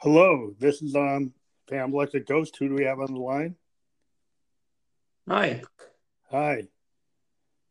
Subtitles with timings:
[0.00, 1.32] Hello, this is um
[1.68, 2.56] Pam Electric Ghost.
[2.58, 3.54] Who do we have on the line?
[5.28, 5.62] Hi.
[6.30, 6.62] Hi.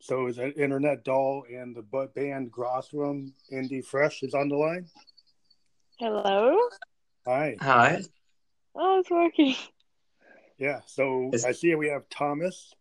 [0.02, 4.56] So is that Internet Doll and the bu- band Grossroom Indie Fresh is on the
[4.56, 4.86] line?
[5.98, 6.56] Hello?
[7.26, 7.58] Hi.
[7.62, 8.02] Hi.
[8.76, 9.56] Oh, it's working.
[10.58, 10.82] Yeah.
[10.86, 12.74] So Is- I see we have Thomas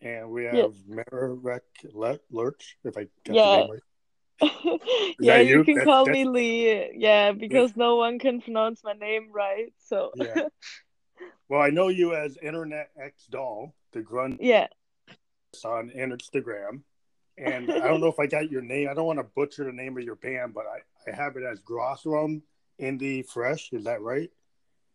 [0.00, 0.70] and we have Yes.
[0.86, 3.42] Marek Le- Lurch, if I got Yeah.
[3.50, 3.80] the name right.
[5.20, 5.64] yeah, you, you?
[5.64, 6.92] can call me Lee.
[6.96, 9.72] Yeah, because no one can pronounce my name right.
[9.86, 10.42] So Yeah.
[11.48, 14.66] Well, I know you as Internet X Doll, the grunt yeah.
[15.62, 16.80] on Instagram.
[17.36, 18.88] And I don't know if I got your name.
[18.88, 21.42] I don't want to butcher the name of your band, but I, I have it
[21.44, 22.42] as Grossroom
[22.80, 23.72] Indie Fresh.
[23.72, 24.30] Is that right?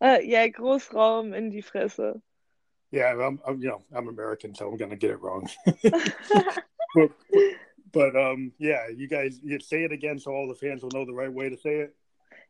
[0.02, 2.20] Uh, yeah, Großraum in die Fresse.
[2.92, 5.48] Yeah, I'm, I'm you know I'm American, so I'm gonna get it wrong.
[6.96, 7.12] but,
[7.92, 11.06] but um, yeah, you guys, you say it again so all the fans will know
[11.06, 11.96] the right way to say it.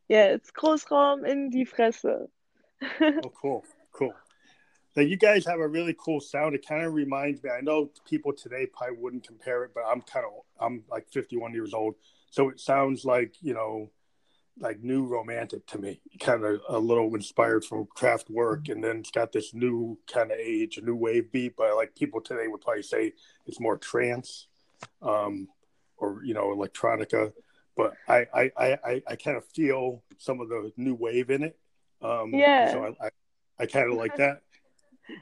[0.07, 2.27] yeah, it's Großraum in die Fresse.
[3.01, 4.13] Oh, cool, cool.
[4.95, 6.55] So you guys have a really cool sound.
[6.55, 7.49] It kind of reminds me.
[7.51, 11.53] I know people today probably wouldn't compare it, but I'm kind of I'm like 51
[11.53, 11.95] years old,
[12.31, 13.91] so it sounds like you know,
[14.59, 16.01] like new romantic to me.
[16.19, 20.37] Kind of a little inspired from Kraftwerk, and then it's got this new kind of
[20.37, 21.55] age, a new wave beat.
[21.55, 23.13] But like people today would probably say
[23.45, 24.47] it's more trance,
[25.01, 25.47] um,
[25.97, 27.31] or you know, electronica.
[27.75, 31.43] But I I I I, I kind of feel some of the new wave in
[31.43, 31.57] it.
[32.01, 32.71] Um, Yeah.
[32.71, 33.09] So I I,
[33.59, 34.41] I kind of like that.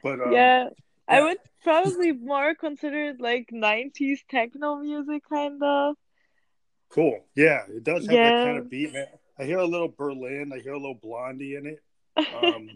[0.03, 0.69] But um, yeah,
[1.07, 5.95] I would probably more consider it like 90s techno music, kind of.
[6.89, 7.25] Cool.
[7.35, 9.07] Yeah, it does have that kind of beat, man.
[9.37, 10.51] I hear a little Berlin.
[10.53, 11.83] I hear a little Blondie in it.
[12.33, 12.69] Um,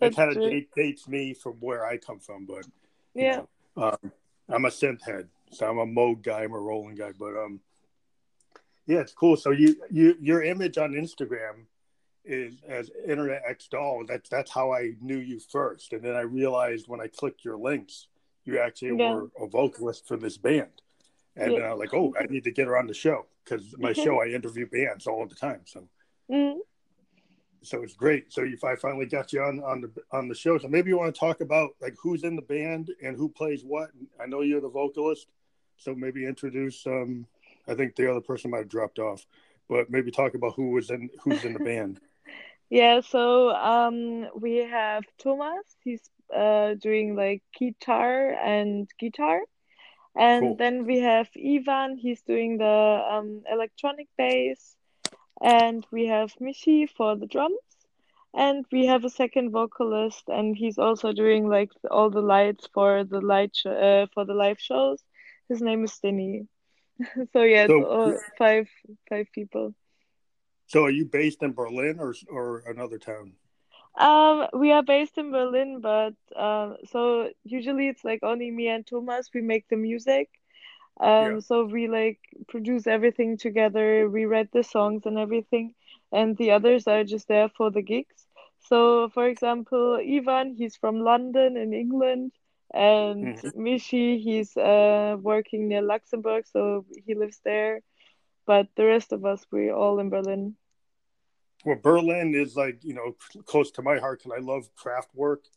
[0.00, 0.42] it kind of
[0.74, 2.64] dates me from where I come from, but
[3.14, 3.42] you Yeah.
[3.76, 4.12] know, um,
[4.48, 6.42] I'm a synth head, so I'm a Moog guy.
[6.44, 7.60] I'm a Roland guy, but um,
[8.86, 9.36] yeah, it's cool.
[9.36, 11.66] So you you your image on Instagram
[12.24, 14.04] is as Internet X Doll.
[14.06, 17.56] That's that's how I knew you first, and then I realized when I clicked your
[17.56, 18.08] links,
[18.44, 19.14] you actually Yeah.
[19.14, 20.82] were a vocalist for this band.
[21.36, 21.58] And Yeah.
[21.58, 23.92] then I was like, oh, I need to get her on the show because my
[23.92, 25.62] show I interview bands all the time.
[25.66, 25.88] So
[26.30, 26.58] Mm.
[27.62, 28.32] so it's great.
[28.32, 30.98] So if I finally got you on on the on the show, so maybe you
[30.98, 33.90] want to talk about like who's in the band and who plays what.
[34.20, 35.26] I know you're the vocalist,
[35.78, 36.86] so maybe introduce.
[36.86, 37.26] Um,
[37.68, 39.26] I think the other person might have dropped off,
[39.68, 42.00] but maybe talk about who was in who's in the band.
[42.70, 46.02] Yeah, so um we have Thomas, he's
[46.34, 49.40] uh doing like guitar and guitar.
[50.16, 50.56] And Cool.
[50.58, 52.66] then we have Ivan, he's doing the
[53.14, 54.76] um electronic bass.
[55.42, 57.58] And we have Michi for the drums.
[58.34, 63.04] And we have a second vocalist and he's also doing like all the lights for
[63.04, 65.02] the light sh uh, for the live shows.
[65.48, 66.46] His name is Denny.
[67.32, 68.68] So yeah, So- all five
[69.08, 69.74] five people.
[70.66, 73.32] So are you based in Berlin or or another town?
[73.98, 78.86] Um, we are based in Berlin, but um, so usually it's like only me and
[78.86, 79.30] Thomas.
[79.34, 80.28] We make the music.
[81.00, 81.40] Um, Yeah.
[81.40, 84.08] so we like produce everything together.
[84.08, 85.74] We write the songs and everything,
[86.12, 88.26] and the others are just there for the gigs.
[88.68, 92.32] So, for example, Ivan, he's from London in England,
[92.72, 93.54] and Mhm.
[93.54, 97.80] Michi, he's uh working near Luxembourg, so he lives there.
[98.46, 100.56] But the rest of us, we're all in Berlin.
[101.64, 105.48] Well, Berlin is like you know close to my heart because I love Kraftwerk.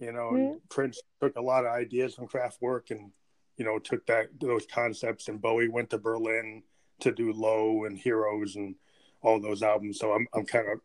[0.00, 3.12] You know, and Prince took a lot of ideas from Kraftwerk and
[3.56, 5.28] you know took that those concepts.
[5.28, 6.62] And Bowie went to Berlin
[7.00, 8.74] to do Low and Heroes and
[9.22, 9.98] all those albums.
[9.98, 10.80] So I'm I'm kind of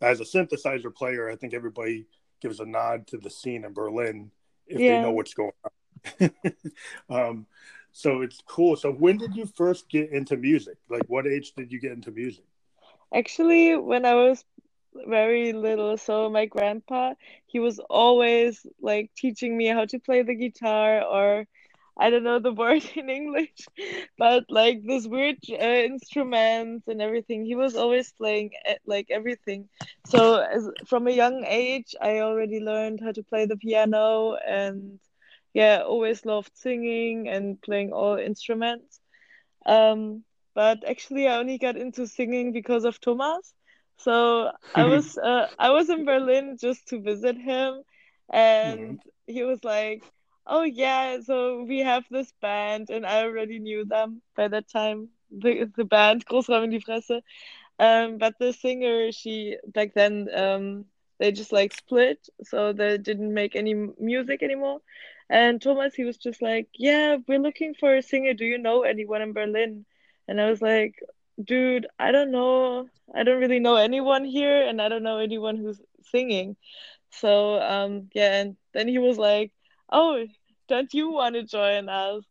[0.00, 2.06] as a synthesizer player, I think everybody
[2.40, 4.30] gives a nod to the scene in Berlin
[4.66, 6.30] if they know what's going on.
[7.10, 7.46] um,
[7.92, 8.76] so it's cool.
[8.76, 10.76] So when did you first get into music?
[10.88, 12.44] Like, what age did you get into music?
[13.14, 14.44] Actually, when I was
[15.06, 17.14] very little, so my grandpa,
[17.46, 21.46] he was always like teaching me how to play the guitar or
[21.98, 23.68] I don't know the word in English,
[24.18, 25.54] but like this weird uh,
[25.90, 27.44] instruments and everything.
[27.44, 29.68] He was always playing uh, like everything.
[30.04, 34.98] So as from a young age, I already learned how to play the piano and
[35.54, 39.00] yeah, always loved singing and playing all instruments.
[39.66, 40.24] Um,
[40.54, 43.54] but actually, I only got into singing because of Thomas.
[43.96, 47.82] So I was uh, I was in Berlin just to visit him,
[48.32, 50.04] and he was like,
[50.46, 55.10] "Oh yeah, so we have this band," and I already knew them by that time.
[55.30, 57.22] The the band Großraum in die Fresse.
[57.78, 60.86] Um, but the singer, she back then, um,
[61.18, 64.80] they just like split, so they didn't make any music anymore.
[65.30, 68.34] And Thomas, he was just like, "Yeah, we're looking for a singer.
[68.34, 69.86] Do you know anyone in Berlin?"
[70.28, 71.00] And I was like,
[71.42, 72.88] dude, I don't know.
[73.14, 76.56] I don't really know anyone here, and I don't know anyone who's singing.
[77.10, 79.52] So um, yeah, and then he was like,
[79.90, 80.24] "Oh,
[80.68, 82.24] don't you want to join us?"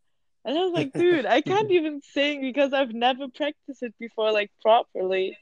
[0.46, 4.32] And I was like, "Dude, I can't even sing because I've never practiced it before,
[4.32, 5.38] like properly."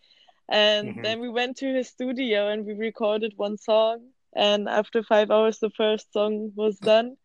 [0.50, 1.04] And Mhm.
[1.04, 4.10] then we went to his studio and we recorded one song.
[4.36, 7.18] And after five hours, the first song was done.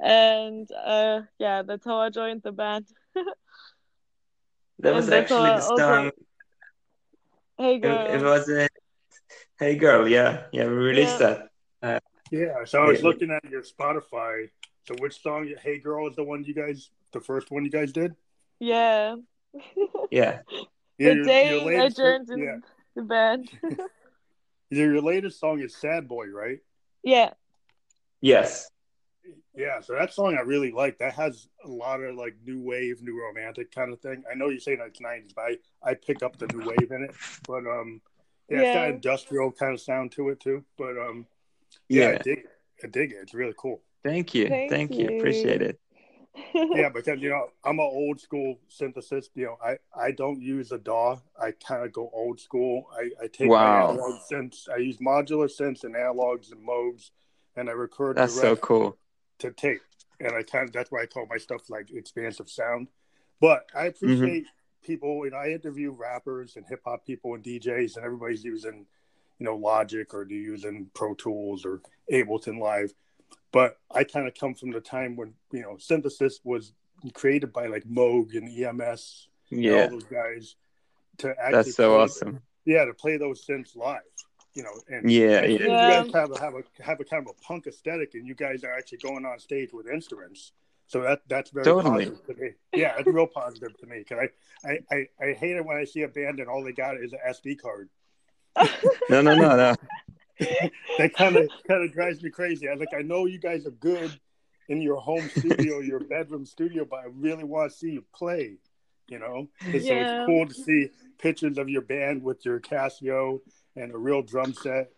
[0.00, 2.86] And uh, yeah, that's how I joined the band.
[4.80, 6.10] That was actually how I the also- song.
[7.58, 8.06] Hey, It, girl.
[8.16, 8.68] it was a
[9.58, 10.64] Hey Girl, yeah, yeah.
[10.64, 11.26] We released Yeah.
[11.28, 11.51] that.
[12.32, 13.06] Yeah, so I was Yeah.
[13.08, 14.48] looking at your Spotify.
[14.88, 17.92] So which song, "Hey Girl," is the one you guys, the first one you guys
[17.92, 18.16] did?
[18.58, 19.16] Yeah.
[20.10, 20.40] Yeah,
[20.98, 22.56] Yeah, the your- day your I latest- joined in yeah,
[22.96, 23.50] the band.
[24.70, 26.58] your latest song is "Sad Boy," right?
[27.04, 27.34] yeah.
[28.22, 28.70] yes,
[29.54, 30.98] Yeah, so that song I really like.
[30.98, 34.24] That has a lot of like new wave, new romantic kind of thing.
[34.30, 35.58] I know you're saying it's '90s, but I,
[35.90, 37.14] I pick up the new wave in it.
[37.46, 38.00] But um,
[38.48, 40.64] yeah, it's got an industrial kind of sound to it too.
[40.78, 41.26] But um,
[41.88, 42.08] yeah, yeah.
[42.10, 42.46] I dig it.
[42.84, 43.16] I dig it.
[43.22, 43.80] It's really cool.
[44.04, 45.18] Thank you, Thank thank you, you.
[45.18, 45.78] appreciate it.
[46.74, 49.28] yeah, because you know I'm an old school synthesis.
[49.34, 51.18] You know, I I don't use a DAW.
[51.40, 52.86] I kind of go old school.
[52.96, 53.58] I, I take Wow.
[53.60, 54.68] my analog synths.
[54.70, 57.10] I use modular synths and analogs and Moogs,
[57.56, 58.96] and I record That's so cool.
[59.40, 59.82] to tape.
[60.20, 62.88] And I kind of that's why I call my stuff like expansive sound.
[63.40, 63.86] But I Mm-hmm.
[63.86, 64.46] appreciate
[64.84, 65.24] people.
[65.24, 68.86] You know, I interview rappers and hip hop people and DJs, and everybody's using
[69.42, 71.80] you know Logic or they're using Pro Tools or
[72.12, 72.94] Ableton Live.
[73.50, 76.72] But I kind of come from the time when you know synthesis was
[77.12, 80.54] created by like Moog and EMS and all Yeah, those guys
[81.18, 82.40] to actually that's so play- awesome.
[82.64, 84.02] Yeah, to play those synths live.
[84.54, 85.66] You know, and Yeah, and yeah.
[85.66, 88.34] you guys have a, have a have a kind of a punk aesthetic, and you
[88.36, 90.52] guys are actually going on stage with instruments.
[90.86, 92.04] So that that's very Totally.
[92.06, 92.50] positive to me.
[92.74, 94.28] Yeah, it's real positive to me because
[94.64, 96.96] I, I, I, I hate it when I see a band and all they got
[96.96, 97.88] is an SD card.
[99.10, 99.74] No, no, no, no.
[100.98, 102.68] That kind of kind of drives me crazy.
[102.68, 104.18] I like I know you guys are good
[104.68, 108.56] in your home studio, your bedroom studio, but I really want to see you play.
[109.08, 110.88] You know, And so it's cool to see
[111.18, 113.40] pictures of your band with your Casio
[113.76, 114.90] and a real drum set.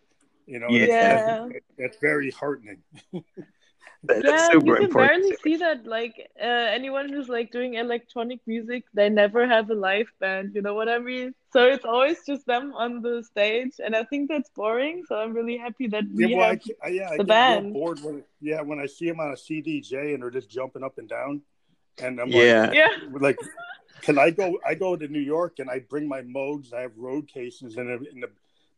[0.47, 0.87] You know, Yeah.
[0.87, 2.77] that's, that's, that's very heartening.
[4.03, 5.21] That- yeah, That's super you can important.
[5.23, 5.85] barely see that.
[5.87, 10.53] Like uh, anyone who's like doing electronic music, they never have a live band.
[10.53, 11.33] You know what I mean?
[11.53, 15.03] So it's always just them on the stage, and I think that's boring.
[15.07, 16.59] So I'm really happy that we Yeah, well, have.
[16.63, 17.73] ca- I- yeah, the get band.
[17.73, 20.97] bored when yeah when I see them on a CDJ and they're just jumping up
[20.99, 21.41] and down,
[21.97, 22.71] and I'm Yeah.
[22.73, 23.39] Yeah, like, like,
[24.01, 24.59] can I go?
[24.63, 26.73] I go to New York and I bring my Moogs.
[26.73, 28.29] I have road cases, and, and the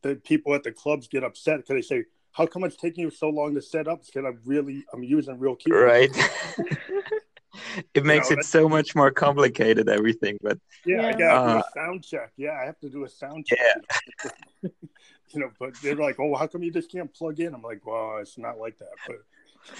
[0.04, 2.06] the people at the clubs get upset because they say,
[2.38, 5.39] "How come it's taking you so long to set up?" Because I'm really I'm using
[5.39, 6.16] real keyboards.
[6.16, 6.31] Right.
[7.94, 10.38] it makes know, it so much more complicated, everything.
[10.42, 12.31] But Yeah, I gotta do Uh, a sound check.
[12.38, 13.60] Yeah, I have to do a sound check.
[13.60, 14.69] Yeah.
[15.30, 17.86] you know, but they're like, "Oh, how come you just can't plug in?" I'm like,
[17.86, 19.18] "Well, it's not like that." But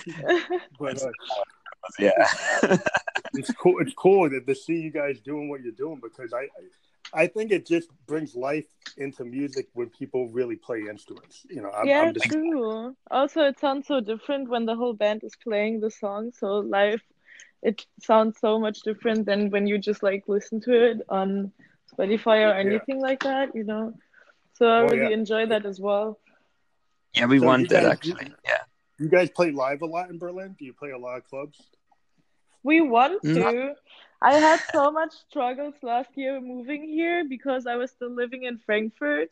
[0.80, 1.12] but uh,
[2.00, 2.27] yeah,
[3.33, 3.80] it's cool.
[3.80, 6.48] It's cool to, to see you guys doing what you're doing because I, I
[7.27, 8.65] think it just brings life
[8.98, 11.45] into music when people really play instruments.
[11.50, 12.95] You know, I'm, yeah, I'm just true.
[13.12, 16.31] Also, it sounds so different when the whole band is playing the song.
[16.38, 17.01] So live,
[17.63, 21.51] it sounds so much different than when you just like listen to it on
[21.94, 22.65] Spotify or Yeah.
[22.65, 23.56] anything like that.
[23.56, 23.94] You know.
[24.53, 25.18] So I Oh, really yeah.
[25.21, 26.19] enjoy that as well.
[27.15, 27.25] yeah.
[27.25, 28.34] We So want that guys- actually.
[28.46, 28.58] Yeah.
[29.00, 30.55] you guys play live a lot in Berlin.
[30.58, 31.62] Do you play a lot of clubs?
[32.63, 33.75] We want Not- to.
[34.21, 38.57] I had so much struggles last year moving here because I was still living in
[38.57, 39.29] Frankfurt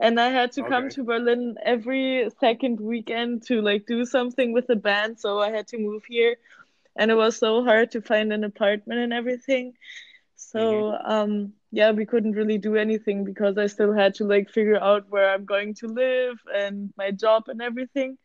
[0.00, 4.66] and I had to come to Berlin every second weekend to like do something with
[4.66, 5.18] the band.
[5.18, 6.36] So I had to move here
[6.96, 9.74] and it was so hard to find an apartment and everything.
[10.36, 14.78] So um yeah, we couldn't really do anything because I still had to like figure
[14.80, 18.18] out where I'm going to live and my job and everything.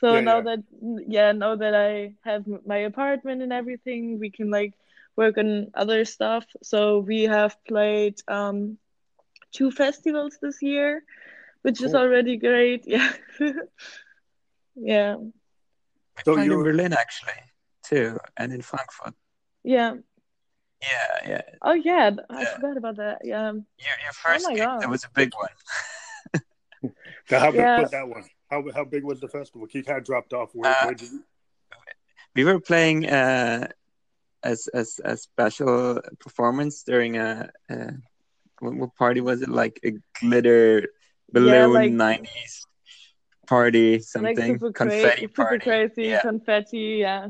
[0.00, 0.42] So Yeah, now yeah.
[0.42, 0.60] that
[1.06, 4.74] yeah, now that I have my apartment and everything, we can like
[5.16, 6.44] work on other stuff.
[6.62, 8.78] So we have played um
[9.52, 11.02] two festivals this year,
[11.62, 12.84] which is already great.
[12.86, 13.12] Yeah.
[14.74, 15.16] Yeah.
[15.16, 15.32] We
[16.24, 17.40] So played in you're- Berlin actually
[17.82, 19.14] too, and in Frankfurt.
[19.64, 19.94] Yeah.
[20.82, 21.42] Yeah, yeah.
[21.62, 22.54] Oh yeah, I Yeah.
[22.54, 23.18] forgot about that.
[23.24, 23.52] Yeah.
[23.52, 24.82] Your, your first my gig, God.
[24.82, 25.54] that was a big one.
[27.30, 27.80] Now, how big Yeah.
[27.80, 28.24] was that one?
[28.50, 29.66] How how big was the festival?
[29.72, 30.50] You kind of dropped off.
[30.54, 31.24] Where, Uh, where did you,
[32.34, 33.68] We were playing uh,
[34.52, 37.76] as as a special performance during a, a
[38.62, 39.48] what, what party was it?
[39.62, 40.88] Like a glitter
[41.32, 42.54] balloon like- 90s
[43.46, 45.58] party, Like something super confetti party.
[45.66, 46.22] crazy Yeah.
[46.22, 46.86] confetti.
[47.06, 47.28] Yeah.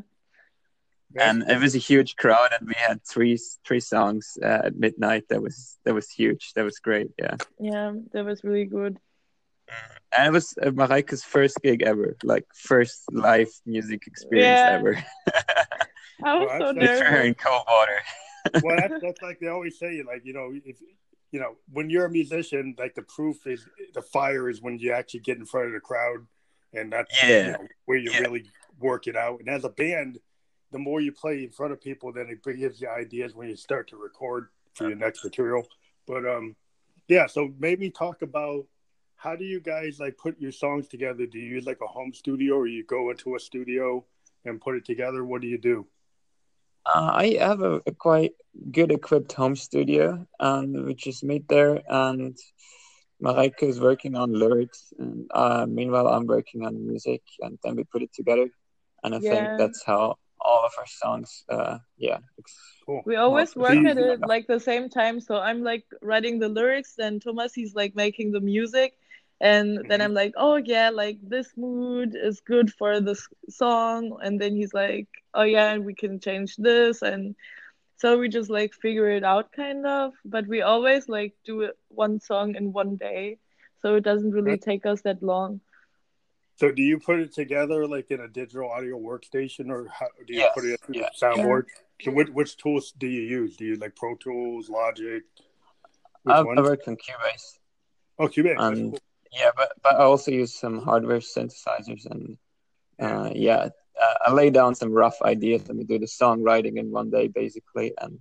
[1.26, 5.24] and it was a huge crowd, and we had three three songs uh, at midnight.
[5.30, 6.52] That was that was huge.
[6.54, 7.08] That was great.
[7.24, 7.36] Yeah.
[7.60, 8.98] Yeah, that was really good.
[10.16, 14.76] And it was uh, Mareike's first gig ever, like first live music experience Yeah.
[14.78, 14.92] ever.
[16.24, 17.26] I was Well, so that's- With her nervous.
[17.26, 17.98] in cold water.
[18.62, 20.76] well, that's, that's like they always say, like you know, if
[21.32, 24.92] you know, when you're a musician, like the proof is the fire is when you
[24.92, 26.26] actually get in front of the crowd,
[26.72, 28.20] and that's you know, where you Yeah.
[28.20, 28.44] really
[28.78, 29.40] work it out.
[29.40, 30.18] And as a band,
[30.70, 33.56] the more you play in front of people, then it gives you ideas when you
[33.56, 35.66] start to record for your next material.
[36.06, 36.54] But um,
[37.08, 38.66] yeah, so maybe talk about
[39.16, 41.26] how do you guys like put your songs together?
[41.26, 44.04] Do you use like a home studio, or you go into a studio
[44.44, 45.24] and put it together?
[45.24, 45.86] What do you do?
[46.94, 48.32] Uh, I have a, a quite
[48.72, 51.82] good equipped home studio, and we just meet there.
[51.88, 52.36] And
[53.22, 57.84] Mareike is working on lyrics, and uh, meanwhile I'm working on music, and then we
[57.84, 58.48] put it together.
[59.02, 59.30] And I Yeah.
[59.30, 63.02] think that's how all of our songs, uh, yeah, ex- Cool.
[63.04, 65.20] We always Well, work at it like the same time.
[65.20, 68.94] So I'm like writing the lyrics, and Thomas he's like making the music,
[69.40, 70.04] and then Mhm.
[70.04, 74.72] I'm like, oh yeah, like this mood is good for this song, and then he's
[74.74, 77.34] like, oh yeah, and we can change this, and
[77.96, 80.14] so we just like figure it out kind of.
[80.24, 83.38] But we always like do it one song in one day,
[83.82, 84.62] so it doesn't really Right.
[84.62, 85.60] take us that long.
[86.58, 90.32] So do you put it together like in a digital audio workstation or how do
[90.32, 91.08] you Yes, put it through yeah.
[91.12, 91.64] the soundboard?
[92.00, 93.56] So which, which tools do you use?
[93.56, 95.22] Do you like Pro Tools, Logic?
[96.22, 96.58] Which I, one?
[96.58, 97.58] I work on Cubase.
[98.18, 98.56] oh, Cubase.
[98.58, 98.98] that's cool.
[99.40, 102.38] Yeah but but i also use some hardware synthesizers and
[103.04, 103.68] uh, yeah
[104.02, 107.28] uh, i lay down some rough ideas and we do the songwriting in one day
[107.28, 108.18] basically and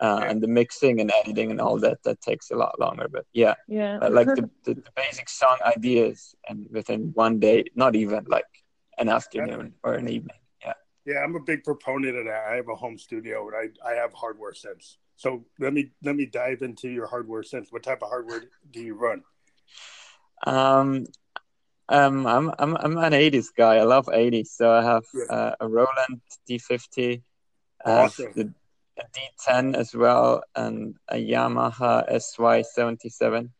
[0.00, 3.24] uh, and the mixing and editing and all that that takes a lot longer but
[3.32, 3.98] yeah Yeah.
[4.20, 8.50] like the, the, the basic song ideas and within one day not even like
[8.98, 12.42] an afternoon or an evening yeah Yeah, I'm a big proponent of that.
[12.50, 14.96] I have a home studio and I, I have hardware synths.
[15.16, 17.70] So let me let me dive into your hardware synths.
[17.72, 18.42] What type of hardware
[18.74, 19.20] do you run?
[20.46, 21.06] Um,
[21.88, 23.76] um, I'm I'm I'm an '80s guy.
[23.76, 25.24] I love '80s, so I have Yeah.
[25.34, 27.22] uh, a Roland D50,
[27.84, 28.32] I have Awesome.
[28.34, 28.52] the
[28.98, 33.50] a D10 as well, and a Yamaha SY77.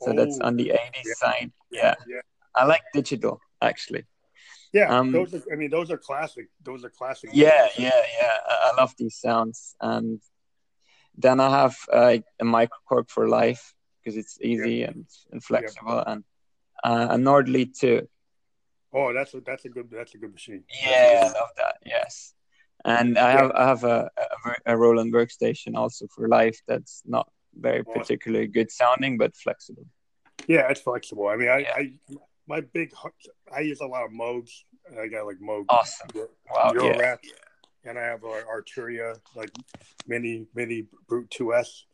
[0.00, 1.14] So that's Oh, on the '80s yeah.
[1.14, 1.52] side.
[1.70, 2.20] Yeah, Yeah.
[2.54, 4.04] I like digital actually.
[4.72, 4.88] Yeah.
[4.98, 6.48] Um, those are, I mean those are classic.
[6.62, 7.30] Those are classic.
[7.32, 8.36] Yeah, yeah, yeah.
[8.48, 10.20] I, I love these sounds, and
[11.16, 16.24] then I have uh, a microKORG for life because it's easy and, and flexible, and
[16.84, 18.08] uh, a Nordly too.
[18.92, 20.64] Oh, that's a that's a good that's a good machine.
[20.82, 21.76] Yeah, good- I love that.
[21.84, 22.34] Yes,
[22.84, 24.10] and I have I have a,
[24.66, 28.00] a, a Roland workstation also for life that's not very Awesome.
[28.00, 29.86] particularly good sounding but flexible.
[30.48, 31.28] Yeah, it's flexible.
[31.28, 31.74] I mean, I, Yeah.
[31.76, 31.92] I
[32.48, 32.92] my big
[33.54, 34.50] I use a lot of Moogs.
[35.00, 36.08] I got like Moog Awesome.
[36.50, 36.72] Wow.
[36.74, 37.16] Euro Yeah.
[37.84, 39.50] And I have a Arturia like
[40.06, 41.84] mini mini Brute 2S.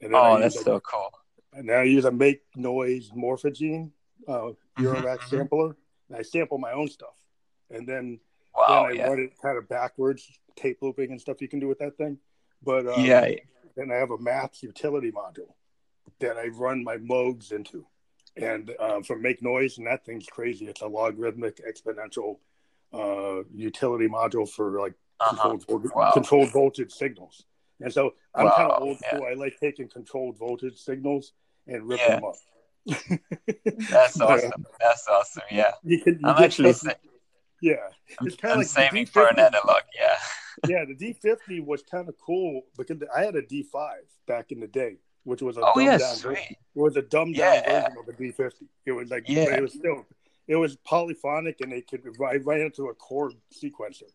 [0.00, 1.10] And then Oh, use that's so cool.
[1.58, 3.90] And then I use a Make Noise Morphogene
[4.28, 5.28] uh, Euro Mhm, Rat mhm.
[5.28, 5.76] sampler.
[6.08, 7.16] And I sample my own stuff,
[7.68, 8.20] and then
[8.56, 8.66] Wow.
[8.68, 9.08] then I Yeah.
[9.08, 12.18] run it kind of backwards, tape looping and stuff you can do with that thing.
[12.62, 13.28] But um, Yeah.
[13.76, 15.52] then I have a Maths utility module
[16.20, 17.86] that I run my Moogs into.
[18.36, 20.66] And uh, from Make Noise, and that thing's crazy.
[20.68, 22.38] It's a logarithmic exponential
[22.92, 25.56] uh, utility module for like Uh-huh.
[25.58, 26.10] controlled, voltage, Wow.
[26.12, 27.44] controlled voltage signals.
[27.80, 29.08] And so I'm Wow, kind of old yeah.
[29.08, 29.24] school.
[29.26, 31.32] I like taking controlled voltage signals
[31.68, 32.14] and ripping Yeah.
[32.16, 32.36] them up.
[33.90, 34.66] That's But, awesome.
[34.80, 35.42] That's awesome.
[35.50, 35.72] Yeah.
[35.84, 36.92] You can, you I'm actually sa-
[37.60, 37.74] yeah,
[38.20, 39.46] I'm, It's kinda I'm like saving for an D50.
[39.46, 39.82] analog.
[39.98, 40.16] Yeah.
[40.68, 40.84] yeah.
[40.84, 43.90] The D50 was kind of cool because I had a D5
[44.26, 46.56] back in the day, which was a Oh dumbed yeah, down version.
[46.74, 47.80] It was a dumbed down Yeah.
[47.82, 48.52] version of the D50.
[48.86, 49.56] It was like, Yeah.
[49.56, 50.06] it was still,
[50.46, 54.10] it was polyphonic and it could write right into a chord sequencer.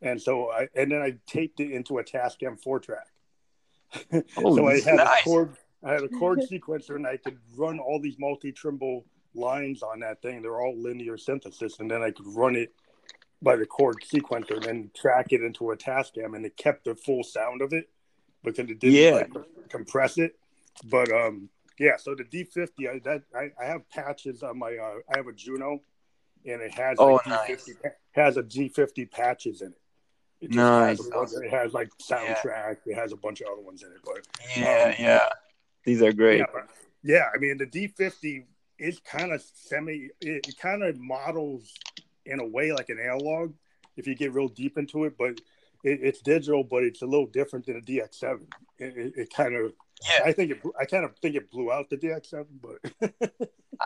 [0.00, 3.06] And so I, and then I taped it into a Tascam four track.
[4.36, 5.20] Oh, so I had nice.
[5.20, 9.04] a chord, I had a chord sequencer and I could run all these multi timbral
[9.34, 10.42] lines on that thing.
[10.42, 11.78] They're all linear synthesis.
[11.78, 12.72] And then I could run it
[13.42, 16.96] by the chord sequencer and then track it into a Tascam and it kept the
[16.96, 17.88] full sound of it
[18.42, 19.10] because it didn't Yeah.
[19.12, 20.36] like compress it.
[20.84, 24.94] But um yeah, so the D50 I, that I, I have patches on my uh,
[25.12, 25.80] I have a Juno
[26.44, 27.68] and it has Oh, like nice.
[27.68, 29.78] D50 has a G50 patches in it.
[30.40, 30.98] It Nice.
[30.98, 32.78] has bunch, it has like soundtrack.
[32.86, 35.28] It has a bunch of other ones in it, but Yeah, Um, yeah.
[35.88, 36.40] These are great.
[36.40, 36.44] yeah,
[37.02, 37.24] yeah.
[37.34, 38.44] I mean, the D50
[38.78, 40.10] is kind of semi.
[40.20, 41.72] It, it kind of models
[42.26, 43.54] in a way like an analog
[43.96, 45.30] if you get real deep into it, but
[45.82, 48.40] it, it's digital, but it's a little different than a DX7.
[48.78, 49.72] It, it, it kind of.
[50.06, 50.26] Yeah.
[50.26, 50.60] I think it.
[50.78, 53.10] I kind of think it blew out the DX7, but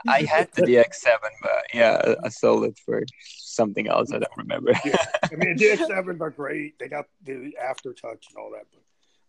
[0.08, 4.12] I had the DX7, but yeah, I sold it for something else.
[4.12, 4.72] I don't remember.
[4.84, 5.04] yeah.
[5.22, 6.80] I mean, DX7s are great.
[6.80, 8.66] They got the aftertouch and all that.
[8.72, 8.82] But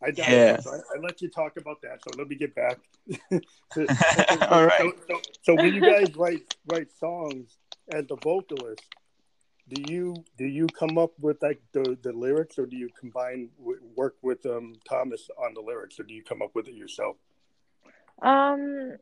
[0.03, 0.59] I Yeah.
[0.59, 1.99] so I, I let you talk about that.
[2.03, 2.79] So let me get back.
[3.73, 3.87] to,
[4.49, 4.71] All right.
[4.79, 7.57] So, so, so when you guys write write songs
[7.91, 8.83] as the vocalist,
[9.69, 13.49] do you do you come up with like the, the lyrics, or do you combine
[13.57, 16.75] w- work with um Thomas on the lyrics, or do you come up with it
[16.75, 17.17] yourself?
[18.21, 18.97] Um,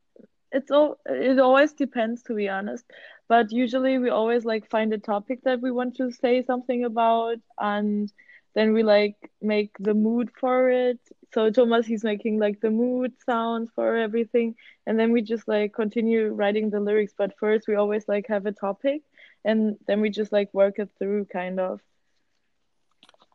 [0.51, 2.85] it's all it always depends to be honest,
[3.27, 7.37] but usually we always like find a topic that we want to say something about
[7.59, 8.11] and
[8.53, 10.99] then we like make the mood for it.
[11.33, 14.55] So Thomas he's making like the mood sounds for everything
[14.85, 18.45] and then we just like continue writing the lyrics, but first we always like have
[18.45, 19.01] a topic
[19.45, 21.79] and then we just like work it through kind of.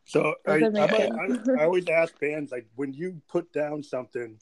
[0.05, 1.59] So I, I, I.
[1.59, 4.39] I always ask bands like when you put down something,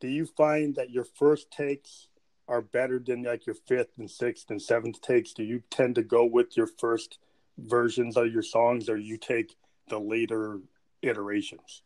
[0.00, 2.08] do you find that your first takes
[2.46, 5.32] are better than like your fifth and sixth and seventh takes?
[5.32, 7.18] Do you tend to go with your first
[7.56, 9.56] versions of your songs, or you take
[9.88, 10.60] the later
[11.02, 11.82] iterations?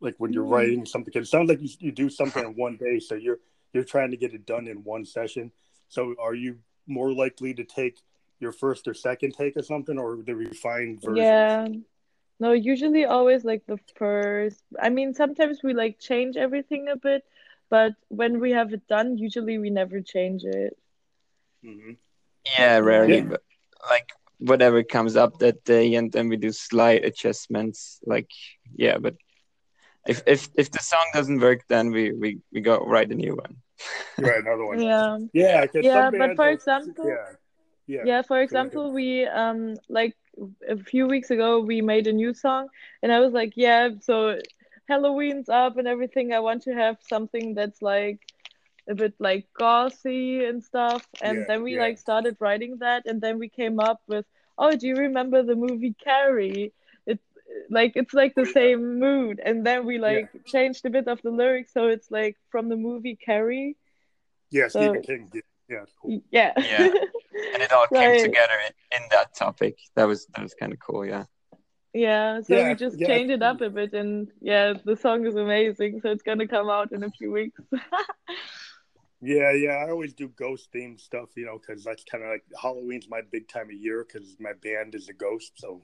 [0.00, 0.52] Like when you're Hmm.
[0.52, 3.38] writing something, it sounds like you, you do something in one day, so you're
[3.72, 5.50] you're trying to get it done in one session.
[5.88, 7.98] So are you more likely to take
[8.40, 11.24] your first or second take of something, or the refined version?
[11.24, 11.68] Yeah.
[12.40, 14.62] No, usually always like the first.
[14.80, 17.24] I mean, sometimes we like change everything a bit,
[17.70, 20.76] but when we have it done, usually we never change it.
[21.62, 21.92] hmm
[22.58, 23.28] Yeah, rarely, Yeah.
[23.30, 23.42] but
[23.88, 28.00] like whatever comes up that day, and then we do slight adjustments.
[28.06, 28.30] Like,
[28.74, 29.14] yeah, but
[30.06, 33.34] if if if the song doesn't work, then we we we go write a new
[33.34, 33.56] one.
[34.18, 34.80] Right, another one.
[34.80, 35.18] Yeah.
[35.32, 37.36] Yeah, 'cause Yeah, but for are- example- yeah,
[37.86, 38.44] yeah, Yeah, for ahead.
[38.44, 40.16] example, we um like
[40.68, 42.68] a few weeks ago we made a new song
[43.02, 44.38] and I was like, yeah, so
[44.88, 46.32] Halloween's up and everything.
[46.32, 48.20] I want to have something that's like
[48.88, 51.06] a bit like gauzy and stuff.
[51.22, 51.80] And Yeah, then we yeah.
[51.82, 54.26] like started writing that and then we came up with,
[54.58, 56.72] oh, do you remember the movie Carrie?
[57.06, 57.22] It's
[57.70, 59.40] like it's like the same mood.
[59.44, 62.76] And then we like changed a bit of the lyrics so it's like from the
[62.76, 63.76] movie Carrie.
[64.50, 65.30] yeah, so- Stephen King.
[65.32, 66.20] Yeah, yeah, cool.
[66.30, 66.52] Yeah.
[66.56, 66.88] Yeah.
[67.54, 68.20] And it all came Right.
[68.20, 69.78] together in, in that topic.
[69.94, 71.06] That was that was kind of cool.
[71.06, 71.24] Yeah.
[71.94, 75.26] Yeah, so Yeah, we just yeah, changed it up a bit, and yeah, the song
[75.26, 76.00] is amazing.
[76.00, 77.60] So it's gonna come out in a few weeks.
[79.22, 79.84] yeah, yeah.
[79.86, 83.20] I always do ghost themed stuff, you know, because that's kind of like Halloween's my
[83.30, 85.80] big time of year because my band is a ghost, so.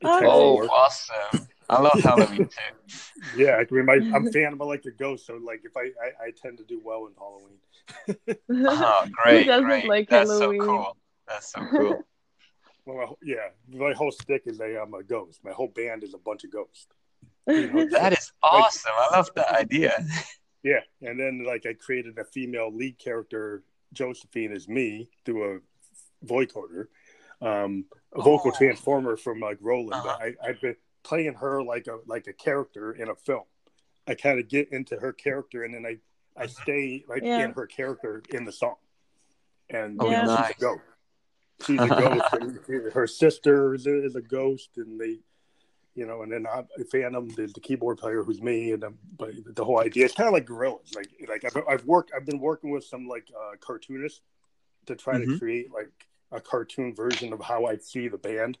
[0.00, 0.70] it Oh, tends to Oh, work.
[0.70, 1.48] awesome!
[1.70, 2.48] I love Halloween too.
[3.34, 6.26] Yeah, I mean, my, I'm a fan of Electric Ghost, so like if I, I
[6.26, 7.58] I tend to do well in Halloween.
[8.50, 9.86] Oh, great, doesn't great.
[9.86, 10.60] like That's Halloween?
[10.60, 10.96] so cool.
[11.28, 12.04] That's so cool.
[12.84, 15.40] Well, my, yeah, my whole stick is that I'm a ghost.
[15.44, 16.88] My whole band is a bunch of ghosts.
[17.46, 18.92] You know, That is awesome.
[18.96, 20.04] I love that idea.
[20.62, 26.26] Yeah, and then like I created a female lead character, Josephine, as me through a
[26.26, 26.86] vocoder,
[27.40, 28.56] um, a vocal Oh.
[28.58, 29.94] transformer from like Roland.
[29.94, 30.18] Uh-huh.
[30.20, 33.42] I, I've been playing her like a like a character in a film.
[34.06, 35.98] I kind of get into her character, and then I
[36.40, 37.44] I stay like Yeah.
[37.44, 38.76] in her character in the song.
[39.68, 40.46] And Oh, you know, nice.
[40.48, 40.82] she's a ghost.
[41.66, 42.32] She's a ghost,
[42.68, 45.18] and her sister is a, is a ghost, and they
[45.94, 49.30] you know, and then I'm Phantom, the, the keyboard player, who's me, and um, but
[49.54, 50.94] the whole idea it's kind of like Gorillaz.
[50.94, 54.20] Like, like I've, I've worked, I've been working with some like uh, cartoonists
[54.86, 55.38] to try to Mhm.
[55.38, 55.90] create like
[56.30, 58.58] a cartoon version of how I see the band,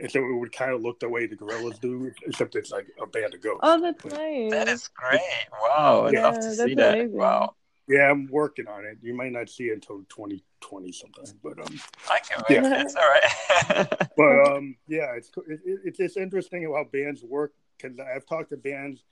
[0.00, 2.88] and so it would kind of look the way the Gorillaz do, except it's like
[3.00, 3.60] a band of ghosts.
[3.62, 4.50] Oh, that's nice.
[4.50, 5.20] That is great.
[5.52, 6.94] Wow, I'd love to that's see that.
[6.98, 7.12] amazing.
[7.18, 7.54] Wow.
[7.88, 8.98] Yeah, I'm working on it.
[9.02, 12.56] You might not see it until 2020 sometime, but um, I can't wait.
[12.62, 12.82] Yeah.
[12.82, 14.08] It's all right.
[14.16, 18.50] but um, yeah, it's it, it- it's just interesting how bands work because I've talked
[18.50, 19.04] to bands,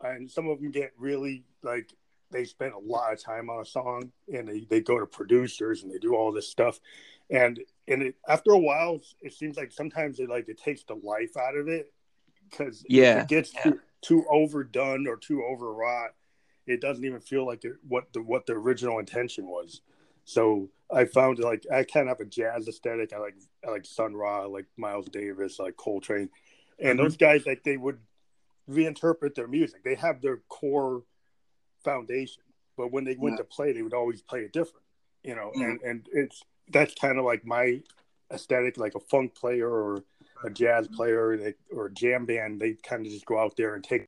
[0.00, 1.92] and some of them get really like
[2.30, 5.82] they spend a lot of time on a song, and they, they go to producers
[5.82, 6.80] and they do all this stuff,
[7.30, 10.94] and and it, after a while, it seems like sometimes it like it takes the
[10.94, 11.92] life out of it
[12.50, 13.62] because Yeah, it gets yeah.
[13.64, 16.12] too, too overdone or too overwrought.
[16.66, 19.80] It doesn't even feel like it, what the what the original intention was.
[20.24, 23.12] So I found like I kind of have a jazz aesthetic.
[23.12, 23.34] I like
[23.66, 26.30] I like Sun Ra, I like Miles Davis, I like Coltrane,
[26.78, 27.24] and those mm-hmm.
[27.24, 27.98] guys like they would
[28.70, 29.84] reinterpret their music.
[29.84, 31.02] They have their core
[31.84, 32.42] foundation,
[32.76, 34.84] but when they went to play, they would always play it different.
[35.22, 35.62] You know, mm-hmm.
[35.62, 37.82] and and it's that's kind of like my
[38.32, 40.04] aesthetic, like a funk player or
[40.44, 40.96] a jazz mm-hmm.
[40.96, 42.60] player or a jam band.
[42.60, 44.06] They kind of just go out there and take.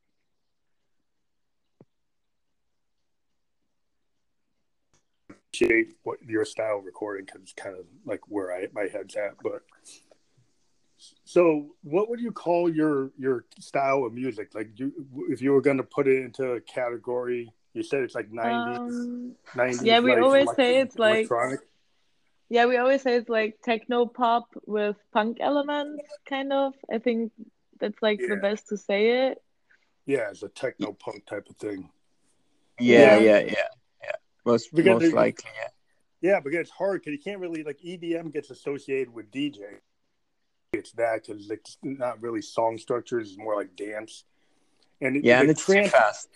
[5.62, 9.16] Appreciate what your style of recording because it's kind of like where I my head's
[9.16, 9.34] at.
[9.42, 9.62] But
[11.24, 14.54] so, what would you call your your style of music?
[14.54, 14.92] Like, you
[15.28, 18.94] if you were going to put it into a category, you said it's like nineties,
[18.94, 19.82] Um, nineties.
[19.82, 21.60] yeah, we always say it's like- electronic.
[22.48, 26.74] Yeah, we always say it's like techno pop with punk elements, kind of.
[26.92, 27.32] I think
[27.80, 29.42] that's like the best to say it.
[30.06, 31.90] Yeah, it's a techno punk type of thing.
[32.78, 33.18] Yeah, Yeah.
[33.18, 33.68] yeah, yeah, yeah.
[34.46, 35.68] Most Because most likely, yeah.
[36.22, 39.80] Yeah, because it's hard because you can't really like EDM gets associated with DJ.
[40.72, 44.24] It's that because it's not really song structures; it's more like dance.
[45.00, 46.28] And Yeah, the and it's trance, fast.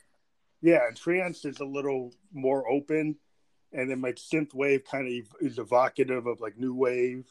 [0.60, 3.16] yeah, and trance is a little more open,
[3.72, 7.26] and then like synth wave kind of is evocative of like new wave,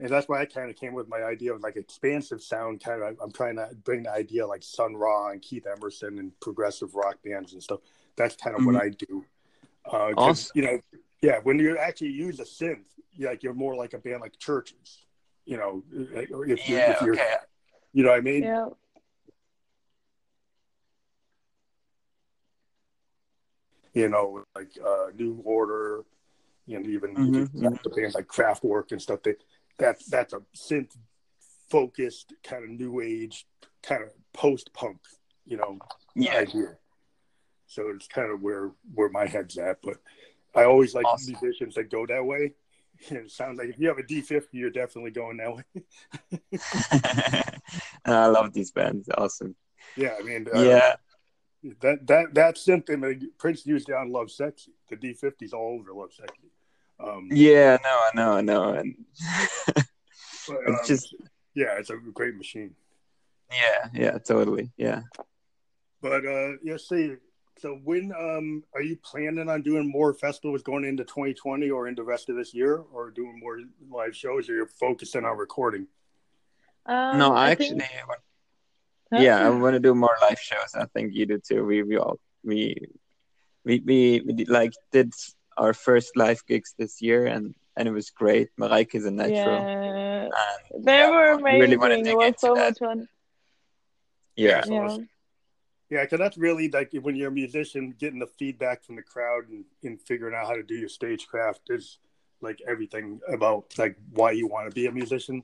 [0.00, 2.82] and that's why I kind of came with my idea of like expansive sound.
[2.82, 6.38] Kind of, I'm trying to bring the idea like Sun Ra and Keith Emerson and
[6.40, 7.80] progressive rock bands and stuff.
[8.16, 8.86] That's kind of what mm-hmm.
[8.86, 9.24] I do.
[9.90, 10.50] Uh, 'cause, Awesome.
[10.54, 10.80] You know,
[11.20, 14.36] yeah, when you actually use a synth, you're like you're more like a band like
[14.38, 15.04] Chvrches.
[15.44, 15.82] You know,
[16.32, 17.34] or if you Yeah, if you're, okay.
[17.92, 18.44] you know what I mean?
[18.44, 18.68] Yeah.
[23.92, 26.04] You know, like uh, New Order,
[26.68, 29.22] and even Mhm, the bands like Kraftwerk and stuff.
[29.24, 29.34] They
[29.78, 30.96] that that's a synth
[31.68, 33.46] focused kind of new age
[33.82, 34.98] kind of post punk,
[35.44, 35.78] you know,
[36.14, 36.36] Yeah.
[36.36, 36.76] idea.
[37.70, 39.80] So it's kind of where where my head's at.
[39.80, 39.98] But
[40.56, 41.36] I always like Awesome.
[41.40, 42.54] musicians that go that way.
[43.08, 45.64] It sounds like if you have a D fifty, you're definitely going that way.
[48.04, 49.08] I love these bands.
[49.16, 49.54] Awesome.
[49.96, 50.96] yeah, I mean, uh, yeah.
[51.80, 52.58] that that that.
[53.02, 54.68] I Prince used on Lovesexy.
[54.90, 56.50] The D 50s all over Lovesexy.
[56.98, 58.64] Um, Yeah, no, I know, I know.
[58.74, 58.96] And
[59.74, 59.76] but,
[60.48, 61.14] it's um, just
[61.54, 62.74] yeah, it's a great machine.
[63.50, 64.72] yeah, yeah, totally.
[64.76, 65.02] Yeah.
[66.02, 67.16] But uh yeah, see,
[67.58, 72.02] so when um are you planning on doing more festivals going into 2020 or into
[72.02, 73.60] the rest of this year, or doing more
[73.90, 75.86] live shows, or you're focusing on recording?
[76.86, 78.20] Um, no, I, I actually think- want-
[79.12, 79.18] Huh?
[79.22, 80.72] yeah, I want to do more live shows.
[80.74, 81.64] I think you do too.
[81.64, 82.76] We we all we
[83.64, 85.12] we we, we did, like did
[85.56, 88.48] our first live gigs this year, and and it was great.
[88.58, 89.62] Mareike is a natural.
[89.64, 90.28] Yeah,
[90.72, 91.60] And, they yeah, were amazing.
[91.60, 93.08] really wanna it was so much fun.
[94.36, 95.00] Yeah, So Yeah, it's-
[95.90, 99.48] Yeah, because that's really like when you're a musician, getting the feedback from the crowd
[99.48, 101.98] and, and figuring out how to do your stagecraft is
[102.40, 105.42] like everything about like why you want to be a musician.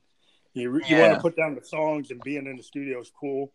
[0.54, 3.52] You, you want to put down the songs and being in the studio is cool.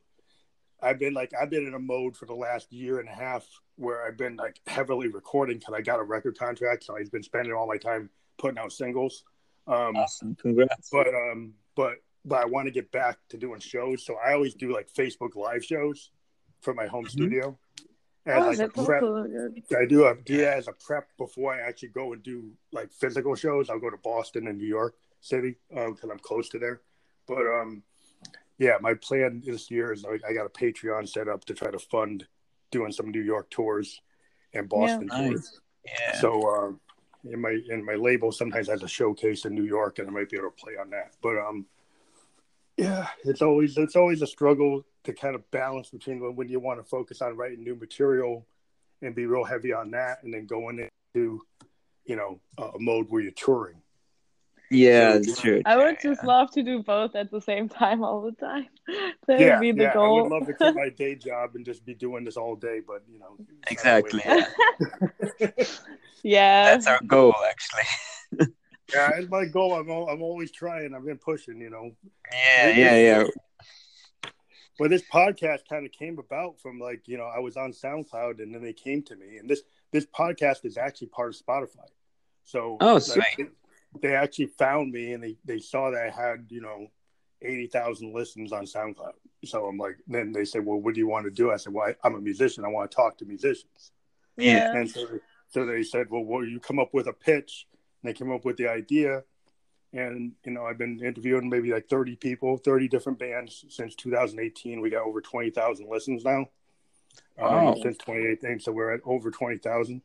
[0.83, 3.47] I've been like I've been in a mode for the last year and a half
[3.77, 7.23] where I've been like heavily recording because I got a record contract, so I've been
[7.23, 9.23] spending all my time putting out singles.
[9.65, 10.35] Um, awesome.
[10.35, 10.89] Congrats.
[10.91, 11.93] but um but
[12.25, 15.35] but I want to get back to doing shows, so I always do like Facebook
[15.35, 16.11] live shows
[16.61, 17.09] for my home Mhm.
[17.09, 17.57] studio.
[18.25, 19.63] As oh, like a that's prep, also good.
[19.75, 22.91] I do a, do that as a prep before I actually go and do like
[22.93, 23.69] physical shows.
[23.69, 26.81] I'll go to Boston and New York City because I'm close to there.
[27.27, 27.81] But um,
[28.59, 31.71] yeah, my plan this year is like I got a Patreon set up to try
[31.71, 32.27] to fund
[32.69, 34.01] doing some New York tours
[34.53, 35.29] and Boston Yeah.
[35.29, 35.59] tours.
[35.83, 36.19] Yeah.
[36.21, 36.79] So um,
[37.23, 40.29] in my in my label sometimes has a showcase in New York, and I might
[40.29, 41.15] be able to play on that.
[41.23, 41.65] But um,
[42.77, 46.59] yeah, it's always it's always a struggle to kind of balance between when, when you
[46.59, 48.45] want to focus on writing new material
[49.01, 50.79] and be real heavy on that, and then going
[51.13, 51.41] into
[52.05, 53.81] you know a a mode where you're touring.
[54.69, 55.61] yeah, so- it's true.
[55.65, 58.67] I would just love to do both at the same time all the time.
[59.27, 61.63] That yeah, would be the yeah, I would love to quit my day job and
[61.63, 63.37] just be doing this all day, but you know
[63.69, 64.41] it's not the way-
[64.89, 65.39] Exactly.
[65.39, 65.49] Yeah.
[66.23, 66.63] yeah.
[66.65, 68.47] That's our goal, actually.
[68.93, 69.73] Yeah, it's my goal.
[69.73, 70.93] I'm al- I'm always trying.
[70.93, 71.91] I've been pushing, you know.
[72.31, 73.23] Yeah, yeah, yeah.
[74.79, 78.41] But this podcast kind of came about from like you know I was on SoundCloud
[78.41, 81.85] and then they came to me and this this podcast is actually part of Spotify.
[82.45, 83.25] So Oh, like, sweet.
[83.37, 83.45] they,
[84.09, 86.87] they actually found me and they they saw that I had you know
[87.43, 89.13] eighty thousand listens on SoundCloud.
[89.45, 91.51] So I'm like, then they said, well, what do you want to do?
[91.51, 92.63] I said, well, I, I'm a musician.
[92.65, 93.91] I want to talk to musicians.
[94.37, 94.75] Yeah.
[94.75, 97.67] And so so they said, well, will you come up with a pitch?
[98.01, 99.23] And they came up with the idea.
[99.93, 104.79] And, you know, I've been interviewing maybe like 30 people, 30 different bands since 2018.
[104.79, 106.47] We got over 20,000 listens now
[107.37, 107.75] um, Wow.
[107.81, 108.61] since 2018.
[108.61, 110.01] So we're at over 20,000.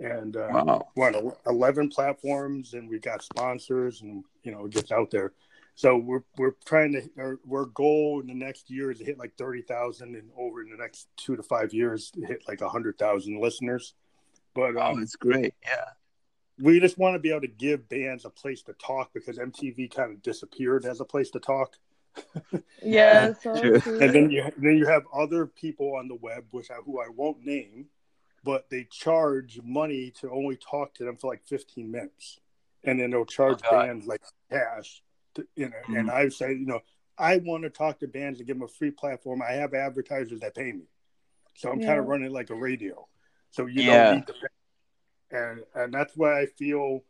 [0.00, 0.88] And uh, Wow.
[0.96, 5.10] we're on el- 11 platforms and we got sponsors and, you know, it gets out
[5.10, 5.32] there.
[5.76, 9.18] So we're, we're trying to, our, our goal in the next year is to hit
[9.18, 13.40] like 30,000 and over in the next two to five years to hit like 100,000
[13.40, 13.94] listeners.
[14.54, 15.54] But Oh, um, it's great.
[15.62, 15.84] Yeah.
[16.60, 19.94] We just want to be able to give bands a place to talk because MTV
[19.94, 21.76] kind of disappeared as a place to talk.
[22.82, 23.78] Yeah, so True.
[23.80, 23.98] true.
[24.00, 27.08] And then you then you have other people on the web, which I, who I
[27.14, 27.86] won't name,
[28.42, 32.40] but they charge money to only talk to them for like 15 minutes,
[32.84, 35.02] and then they'll charge Oh, bands like cash.
[35.34, 35.98] To, you know, Mhm.
[36.00, 36.80] and I say, you know,
[37.18, 39.42] I want to talk to bands and give them a free platform.
[39.42, 40.88] I have advertisers that pay me,
[41.54, 43.06] so I'm kind of running like a radio.
[43.50, 44.04] So you Yeah.
[44.08, 44.46] don't need to pay.
[45.30, 47.04] And and that's why I feel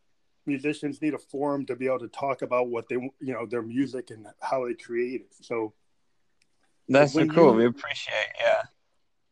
[0.47, 3.63] musicians need a forum to be able to talk about what they you know their
[3.63, 5.35] music and how they create it.
[5.41, 5.73] So
[6.89, 7.53] That's so cool.
[7.53, 8.15] you- We appreciate.
[8.41, 8.63] Yeah.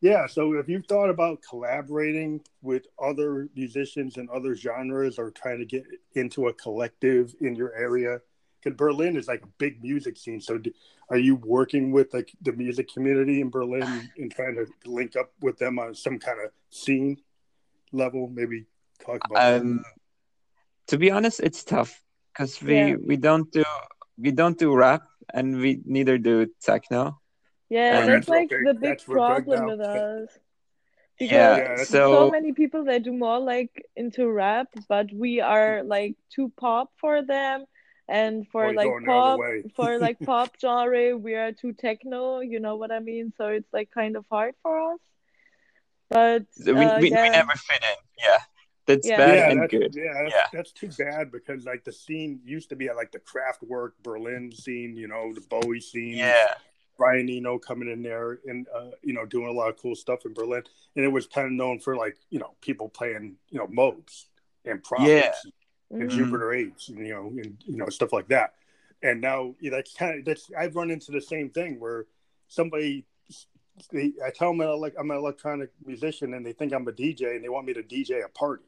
[0.01, 5.59] yeah, so if you've thought about collaborating with other musicians and other genres or trying
[5.59, 8.21] to get into a collective in your area,
[8.61, 10.39] because Berlin is like a big music scene.
[10.41, 10.71] So, do,
[11.09, 15.31] are you working with like the music community in Berlin and trying to link up
[15.41, 17.17] with them on some kind of scene
[17.91, 18.29] level?
[18.29, 18.67] Maybe
[18.99, 19.61] talk about that.
[19.61, 19.83] Um,
[20.87, 22.01] to be honest, it's tough
[22.33, 22.95] because we Yeah.
[22.95, 23.63] we don't do
[24.17, 27.19] we don't do rap and we neither do techno.
[27.69, 30.39] Yeah, And- that's like Okay, the big that's problem with us.
[31.19, 35.41] Because Yeah, Yeah, so, so- many people they do more like into rap, but we
[35.41, 37.65] are like too pop for them,
[38.07, 41.73] and for Or like going the other pop for like pop genre, we are too
[41.73, 42.39] techno.
[42.39, 43.33] You know what I mean?
[43.37, 44.99] So it's like kind of hard for us.
[46.09, 47.97] But we, uh, we, we yeah, never fit in.
[48.17, 48.39] Yeah,
[48.89, 49.17] that's Yeah.
[49.17, 49.95] bad yeah, and that's, good.
[49.95, 50.45] Yeah, that's, Yeah.
[50.51, 54.51] that's too bad because like the scene used to be at like the Kraftwerk Berlin
[54.51, 56.17] scene, you know, the Bowie scene.
[56.17, 56.55] Yeah,
[56.97, 60.25] Brian Eno coming in there and uh, you know doing a lot of cool stuff
[60.25, 60.63] in Berlin,
[60.95, 64.25] and it was kind of known for like you know people playing you know Moogs
[64.65, 65.07] and Prophets
[65.45, 65.97] Yeah.
[65.97, 66.15] and Mhm.
[66.15, 68.55] Jupiter Eights and you know and you know stuff like that.
[69.01, 72.05] And now you know, that's kind of that's I've run into the same thing where
[72.47, 73.05] somebody
[73.93, 76.91] they, I tell them I'm, like, I'm an electronic musician and they think I'm a
[76.91, 78.65] DJ and they want me to DJ a party.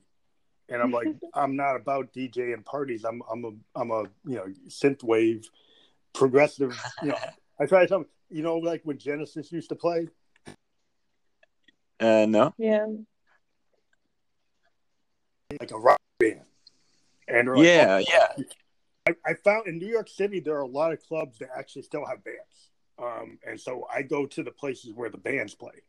[0.72, 3.04] And I'm like, I'm not about DJ and parties.
[3.04, 5.48] I'm I'm a I'm a you know synth wave
[6.14, 6.76] progressive.
[7.04, 7.18] You know,
[7.60, 10.08] I try to tell them, you know, like when Genesis used to play.
[12.00, 12.54] uh, no.
[12.58, 12.88] yeah,
[15.60, 16.42] like a rock band.
[17.28, 18.06] And like, Yeah, "Oh."
[18.38, 18.44] yeah.
[19.08, 21.82] I, I found in New York City there are a lot of clubs that actually
[21.82, 22.70] still have bands.
[23.00, 25.82] Um, and so I go to the places where the bands play.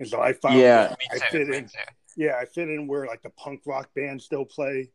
[0.00, 1.78] And so I found Yeah, that me I fit me in too.
[2.18, 4.90] Yeah, I fit in where like the punk rock bands still play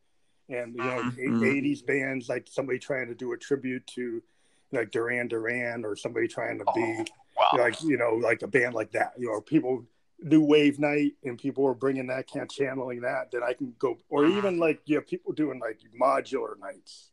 [0.50, 1.42] and you know Mhm.
[1.44, 4.22] eighties bands like somebody trying to do a tribute to
[4.74, 7.06] like Duran Duran or somebody trying to be Oh,
[7.38, 7.64] wow.
[7.64, 9.86] like you know like a band like that you know people
[10.28, 13.98] do wave night and people are bringing that of channeling that then i can go
[14.10, 17.12] or even like you have people doing like modular nights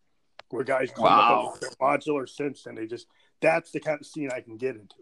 [0.51, 1.21] where guys come Wow.
[1.21, 3.07] up with their modular synths and they just
[3.41, 4.97] that's the kind of scene i can get into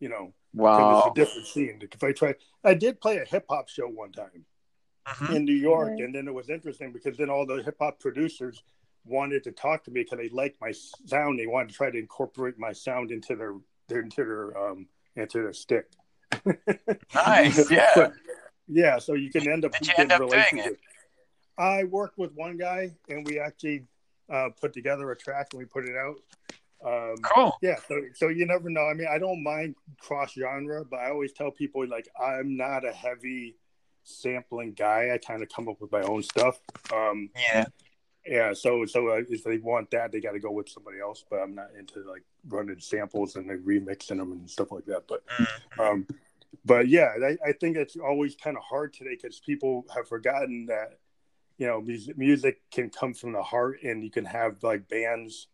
[0.00, 0.98] you know Wow.
[0.98, 4.44] it's a different scene if i try i did play a hip-hop show one time
[5.06, 5.36] Mhm.
[5.36, 6.00] in New York, Right.
[6.00, 8.64] and then it was interesting because then all the hip hop producers
[9.04, 11.38] wanted to talk to me because they liked my sound.
[11.38, 13.54] They wanted to try to incorporate my sound into their,
[13.86, 15.86] their into their um into their stick.
[17.14, 17.90] Nice, yeah.
[17.94, 18.14] But,
[18.66, 20.80] yeah, so you can end up Did you getting end up doing it?
[21.56, 23.86] I worked with one guy, and we actually
[24.28, 26.16] uh, put together a track and we put it out.
[26.84, 27.56] Um, Cool.
[27.62, 28.86] yeah, so so you never know.
[28.86, 32.84] I mean, I don't mind cross genre, but I always tell people like I'm not
[32.84, 33.56] a heavy
[34.04, 35.10] sampling guy.
[35.12, 36.58] I kind of come up with my own stuff.
[36.92, 37.66] Um, Yeah.
[38.26, 41.24] yeah, so so uh, if they want that, they got to go with somebody else.
[41.28, 45.08] But I'm not into like running samples and then remixing them and stuff like that.
[45.08, 45.46] But Mhm.
[45.78, 46.06] um,
[46.64, 50.66] but yeah, I, I think it's always kind of hard today because people have forgotten
[50.66, 50.98] that
[51.58, 55.48] you know music, music can come from the heart, and you can have like bands.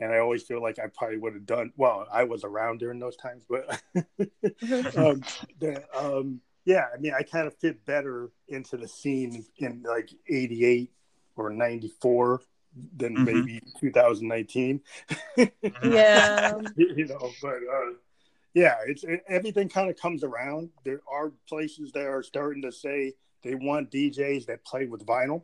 [0.00, 2.06] And I always feel like I probably would have done well.
[2.12, 3.66] I was around during those times, but
[4.96, 5.22] um,
[5.58, 10.10] the, um, yeah, I mean, I kind of fit better into the scene in like
[10.28, 10.90] '88
[11.36, 12.42] or '94
[12.96, 13.24] than Mhm.
[13.24, 14.80] maybe 2019.
[15.82, 17.92] yeah, you know, but uh,
[18.54, 20.70] yeah, it's it, everything kind of comes around.
[20.84, 25.42] There are places that are starting to say they want DJs that play with vinyl.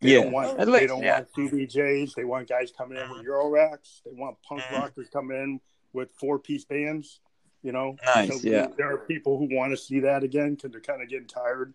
[0.00, 0.22] They Yeah.
[0.24, 1.20] don't want At they don't yeah.
[1.20, 2.14] want CDJs.
[2.14, 4.02] They want guys coming in with Euro racks.
[4.04, 4.78] They want punk Mhm.
[4.80, 5.60] rockers coming in
[5.92, 7.20] with four piece bands.
[7.62, 8.68] You know, Nice, yeah.
[8.76, 11.74] There are people who want to see that again because they're kind of getting tired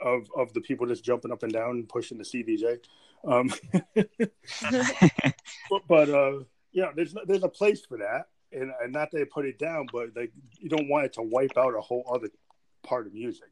[0.00, 2.80] of of the people just jumping up and down and pushing the CDJ.
[3.24, 3.50] Um,
[3.94, 4.30] but,
[5.88, 6.40] but uh,
[6.72, 9.86] yeah, there's there's a place for that, and, and not that they put it down,
[9.92, 12.28] but like you don't want it to wipe out a whole other
[12.82, 13.48] part of music.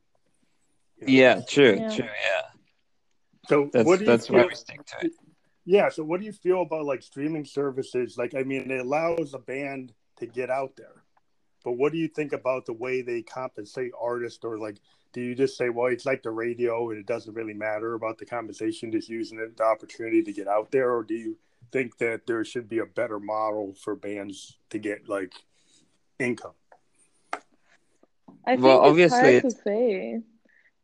[0.98, 1.12] You know?
[1.12, 1.94] yeah, true, Yeah.
[1.94, 2.59] true, yeah.
[3.50, 5.12] So That's what do you that's feel, we stick to it.
[5.64, 5.88] Yeah.
[5.88, 8.16] So what do you feel about like streaming services?
[8.16, 11.02] Like, I mean, it allows a band to get out there,
[11.64, 14.76] but what do you think about the way they compensate artists, or like?
[15.12, 18.18] Do you just say, well, it's like the radio and it doesn't really matter about
[18.18, 20.94] the compensation, just using it, the opportunity to get out there?
[20.94, 21.36] Or do you
[21.72, 25.32] think that there should be a better model for bands to get like
[26.20, 26.52] income?
[28.46, 30.22] I think Well, it's obviously hard to say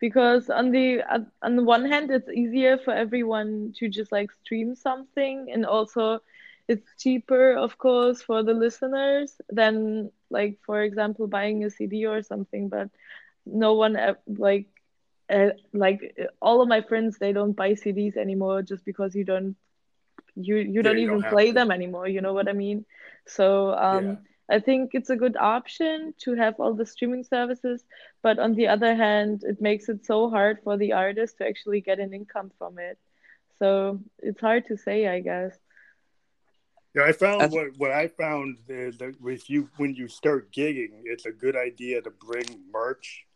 [0.00, 1.02] because on the
[1.42, 6.20] on- the one hand, it's easier for everyone to just like stream something, and also
[6.68, 12.22] it's cheaper, of course, for the listeners than like for example buying a CD or
[12.22, 12.68] something.
[12.68, 12.90] But
[13.46, 14.66] no one like
[15.30, 16.00] uh, like
[16.40, 19.56] all of my friends they don't buy CDs anymore just because you don't
[20.34, 21.52] you you don't you even don't play to.
[21.52, 22.84] them anymore you know what I mean
[23.26, 24.35] so um Yeah.
[24.48, 27.84] I think it's a good option to have all the streaming services
[28.22, 31.80] but on the other hand it makes it so hard for the artist to actually
[31.80, 32.98] get an income from it
[33.58, 35.58] so it's hard to say I guess
[36.94, 41.02] Yeah, I found what what I found is that if you when you start gigging,
[41.04, 43.26] it's a good idea to bring merch,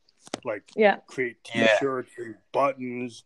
[0.44, 3.24] like yeah create T-shirts and buttons.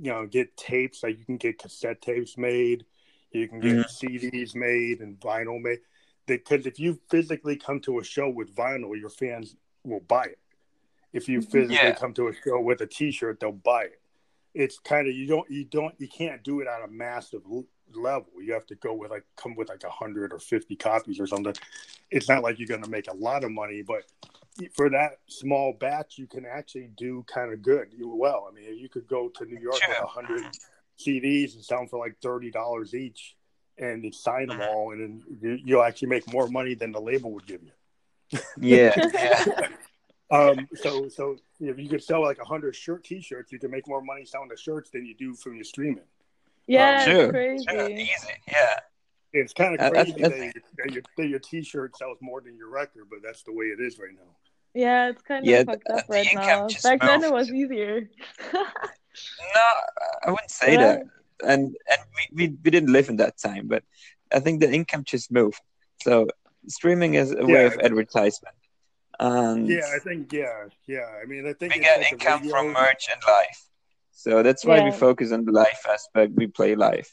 [0.00, 2.84] You know, get tapes like you can get cassette tapes made,
[3.32, 3.90] you can get Mhm.
[3.98, 5.80] CDs made and vinyl made.
[6.28, 10.38] Because if you physically come to a show with vinyl, your fans will buy it.
[11.12, 11.50] If you Mhm.
[11.50, 11.94] physically Yeah.
[11.94, 14.00] come to a show with a T-shirt, they'll buy it.
[14.54, 17.42] It's kind of you don't you don't you can't do it on a massive
[17.94, 18.32] level.
[18.42, 21.26] You have to go with like come with like a hundred or fifty copies or
[21.26, 21.54] something.
[22.10, 24.04] It's not like you're going to make a lot of money, but
[24.74, 27.92] for that small batch, you can actually do kind of good.
[27.94, 30.44] You well, I mean, you could go to New York with a hundred
[30.98, 33.36] CDs and sell them for like thirty dollars each,
[33.78, 37.00] and you sign them all, and then you- you'll actually make more money than the
[37.00, 38.40] label would give you.
[38.60, 39.68] Yeah, yeah,
[40.30, 43.88] Um, so so if you could sell like a hundred shirt T-shirts, you can make
[43.88, 46.04] more money selling the shirts than you do from your streaming.
[46.66, 48.28] yeah sure, it's crazy sure, easy.
[48.46, 48.80] Yeah,
[49.32, 52.56] It's kind of crazy that's- that, your, that, your, that your T-shirt sells more than
[52.58, 54.30] your record, but that's the way it is right now.
[54.74, 58.10] yeah it's kind Yeah, of fucked up the right now back then it was easier
[58.52, 58.60] no,
[60.26, 60.78] I wouldn't say Yeah.
[60.82, 61.02] that.
[61.44, 63.84] And and we, we, we didn't live in that time, but
[64.32, 65.60] I think the income just moved.
[66.02, 66.28] So
[66.66, 67.66] streaming is a way Yeah.
[67.72, 68.56] of advertisement,
[69.20, 71.06] and Yeah, I think yeah, yeah.
[71.22, 73.58] I mean, I think we it's get like the income from radio- merch and live.
[74.12, 76.32] So that's why we focus on the live aspect.
[76.34, 77.08] We play live.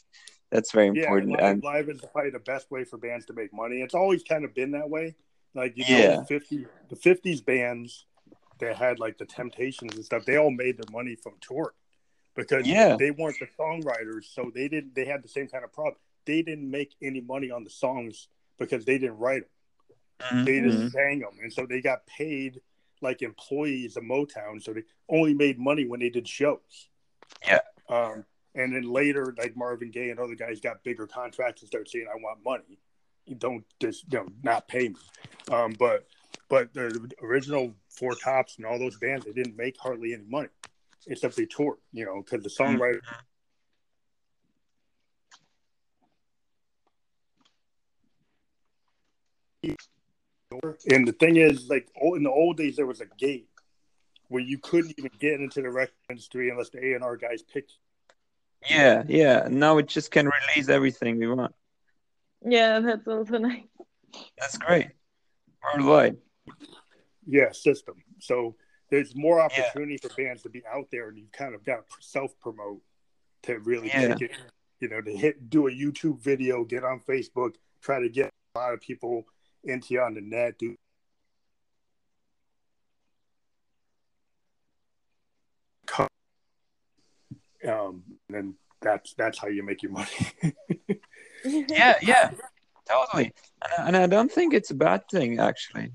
[0.50, 1.32] That's very Yeah, important.
[1.32, 3.80] live, and live is probably the best way for bands to make money.
[3.82, 5.14] It's always kind of been that way.
[5.54, 6.08] Like you Yeah.
[6.08, 8.06] know, the fifty the fifties bands
[8.58, 11.74] that had like the Temptations and stuff, they all made their money from tour
[12.36, 12.96] because Yeah.
[12.96, 14.94] they weren't the songwriters, so they didn't.
[14.94, 15.96] They had the same kind of problem.
[16.26, 19.42] They didn't make any money on the songs because they didn't write
[20.20, 20.44] them.
[20.44, 20.44] Mhm.
[20.44, 20.92] They just Mhm.
[20.92, 22.60] sang them, and so they got paid
[23.02, 24.62] like employees of Motown.
[24.62, 26.88] So they only made money when they did shows.
[27.46, 27.60] Yeah.
[27.88, 31.90] Um, and then later, like Marvin Gaye and other guys got bigger contracts and started
[31.90, 32.78] saying, "I want money.
[33.26, 34.96] You don't just you know not pay me."
[35.50, 36.06] Um, but
[36.48, 40.48] but the original Four Tops and all those bands, they didn't make hardly any money
[41.06, 41.78] except they toured.
[41.92, 42.80] You know, because the mm-hmm.
[42.80, 43.00] songwriter.
[50.90, 53.48] And the thing is, like in the old days, there was a gate
[54.28, 57.42] where you couldn't even get into the record industry unless the A and R guys
[57.42, 57.72] picked.
[58.68, 59.48] yeah, yeah.
[59.50, 61.54] Now it just can release everything we want.
[62.44, 63.62] yeah that's also nice
[64.38, 64.88] That's great.
[65.62, 66.16] Worldwide.
[67.26, 67.96] Yeah, system.
[68.20, 68.56] So
[68.90, 71.94] there's more opportunity for bands to be out there, and you kind of got to
[72.00, 72.80] self promote
[73.42, 74.08] to really Yeah.
[74.14, 74.30] take it.
[74.78, 78.58] You know, to hit, do a YouTube video, get on Facebook, try to get a
[78.58, 79.24] lot of people
[79.64, 80.58] into you on the net.
[80.58, 80.76] Do
[87.66, 90.08] um, and then that's that's how you make your money.
[91.44, 92.30] Yeah, yeah,
[92.88, 93.32] totally.
[93.62, 95.92] And, I- and I don't think it's a bad thing actually.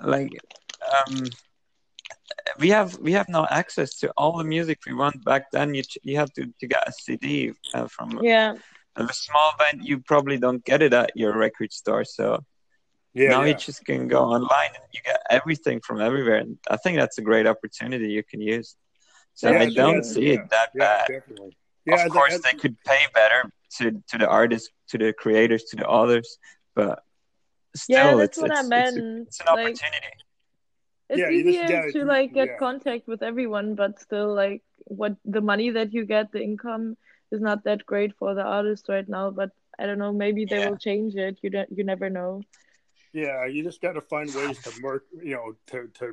[0.00, 0.30] Like,
[1.10, 1.24] um,
[2.58, 5.24] we have we have now access to all the music we want.
[5.24, 8.54] Back then, you you had to, to get a CD uh, from yeah
[8.96, 9.80] a small band.
[9.84, 12.04] You probably don't get it at your record store.
[12.04, 12.44] So
[13.14, 13.48] yeah, now yeah.
[13.48, 16.36] you just can go online and you get everything from everywhere.
[16.36, 18.76] And I think that's a great opportunity you can use.
[19.34, 20.34] So Yeah, I I don't that's- see yeah.
[20.40, 21.06] it that yeah, bad.
[21.08, 21.56] definitely.
[21.86, 23.42] Yeah, of I- course, they could pay better.
[23.78, 26.28] to to the artists, to the creators, to the authors,
[26.74, 26.94] but
[27.74, 30.12] still, yeah that's it's, what it's, I it's meant It's an like opportunity.
[31.08, 32.56] It's Yeah, you just easier gotta- like get yeah.
[32.56, 36.96] contact with everyone but still like what the money that you get the income
[37.30, 40.58] is not that great for the artist right now but I don't know maybe they
[40.58, 40.68] Yeah.
[40.68, 42.42] will change it you don't you never know
[43.14, 46.06] Yeah, you just got to find ways to mark, you know, to to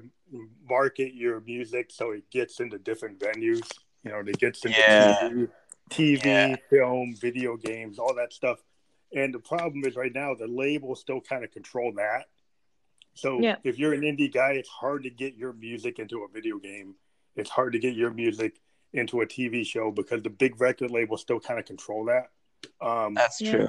[0.69, 3.63] market your music so it gets into different venues.
[4.03, 5.13] You know, it gets into Yeah.
[5.29, 5.47] TV,
[5.89, 6.55] TV Yeah.
[6.69, 8.59] film, video games, all that stuff.
[9.15, 12.27] And the problem is right now the labels still kind of control that.
[13.19, 13.57] So Yeah.
[13.63, 16.95] if you're an indie guy, it's hard to get your music into a video game.
[17.35, 18.61] It's hard to get your music
[18.93, 22.29] into a TV show because the big record labels still kind of control that.
[22.81, 23.67] Um, That's true.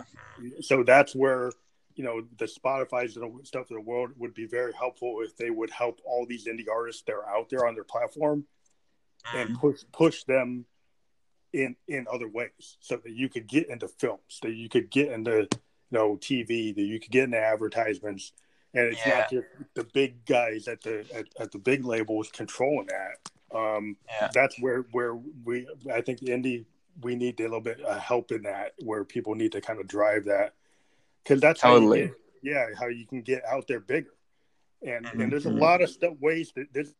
[0.61, 1.53] so that's where
[1.97, 5.51] you know the spotify's and stuff of the world would be very helpful if they
[5.51, 8.45] would help all these indie artists that are out there on their platform
[9.35, 9.61] and Mhm.
[9.61, 10.64] push push them
[11.53, 15.12] in in other ways so that you could get into films that you could get
[15.12, 15.49] into you
[15.91, 18.33] know tv that you could get into advertisements
[18.75, 19.18] and it's Yeah.
[19.18, 23.18] not just the big guys at the at, at the big labels controlling that
[23.53, 24.31] Um, Yeah.
[24.33, 25.14] That's where where
[25.45, 26.66] we I think indie
[27.03, 29.89] we need a little bit of help in that where people need to kind of
[29.89, 30.55] drive that
[31.23, 34.14] because that's how you get, yeah how you can get out there bigger
[34.83, 35.23] and Mhm.
[35.23, 35.61] and there's a Mhm.
[35.61, 36.95] lot of stuff ways that there's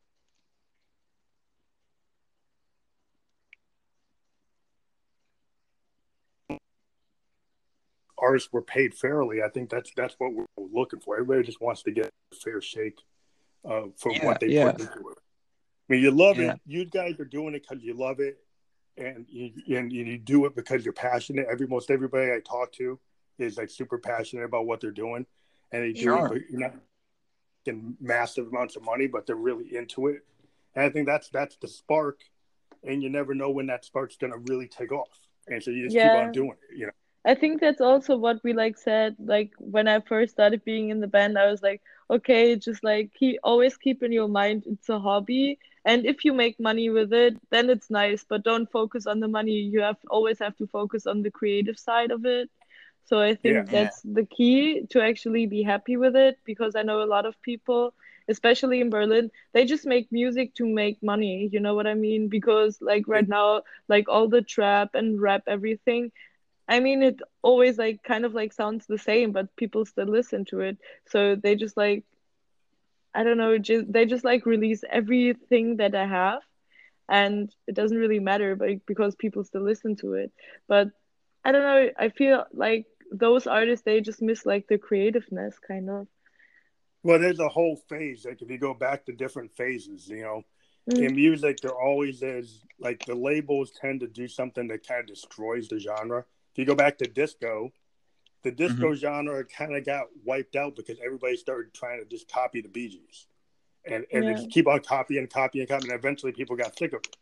[8.21, 9.43] artists were paid fairly.
[9.43, 11.14] I think that's that's what we're looking for.
[11.16, 12.99] Everybody just wants to get a fair shake
[13.64, 14.71] uh, for Yeah, what they yeah.
[14.73, 15.18] put into it.
[15.18, 16.53] I mean, you love Yeah.
[16.53, 16.61] it.
[16.66, 18.39] You guys are doing it because you love it,
[18.97, 21.47] and you and you do it because you're passionate.
[21.51, 22.99] Every most everybody I talk to
[23.39, 25.27] is like super passionate about what they're doing,
[25.73, 26.37] and they do sure.
[26.37, 26.75] it, you're not
[27.64, 30.25] getting massive amounts of money, but they're really into it.
[30.75, 32.21] And I think that's that's the spark,
[32.85, 35.09] and you never know when that spark's going to really take off.
[35.49, 36.11] And so you just Yeah.
[36.11, 36.77] keep on doing it.
[36.77, 36.93] You know.
[37.25, 41.01] I think that's also what we like said like when I first started being in
[41.01, 44.89] the band I was like okay just like keep always keep in your mind it's
[44.89, 49.07] a hobby and if you make money with it then it's nice but don't focus
[49.07, 52.51] on the money you have always have to focus on the creative side of it.
[53.05, 53.71] So I think Yeah.
[53.71, 57.41] that's the key to actually be happy with it because I know a lot of
[57.43, 57.95] people
[58.29, 62.29] especially in Berlin they just make music to make money you know what I mean?
[62.29, 63.29] Because like right mm.
[63.29, 66.11] now like all the trap and rap everything
[66.71, 70.45] I mean, it always like kind of like sounds the same, but people still listen
[70.47, 70.79] to it.
[71.09, 72.05] So they just like,
[73.12, 76.43] I don't know, just they just like release everything that I have,
[77.09, 80.33] and it doesn't really matter, but because people still listen to it.
[80.68, 80.91] But
[81.45, 85.91] I don't know, I feel like those artists they just miss like the creativeness, kind
[85.91, 86.07] of.
[87.03, 88.25] Well, there's a whole phase.
[88.25, 90.45] Like if you go back to different phases, you know,
[90.89, 91.07] Mm.
[91.07, 95.07] in music, there always is like the labels tend to do something that kind of
[95.07, 96.25] destroys the genre.
[96.53, 97.73] If you go back to disco,
[98.43, 98.95] the disco mm-hmm.
[98.95, 102.89] genre kind of got wiped out because everybody started trying to just copy the Bee
[102.89, 103.27] Gees,
[103.85, 104.37] and and they Yeah.
[104.37, 105.93] just keep on copying, copying, copying.
[105.93, 107.17] And eventually, people got sick of it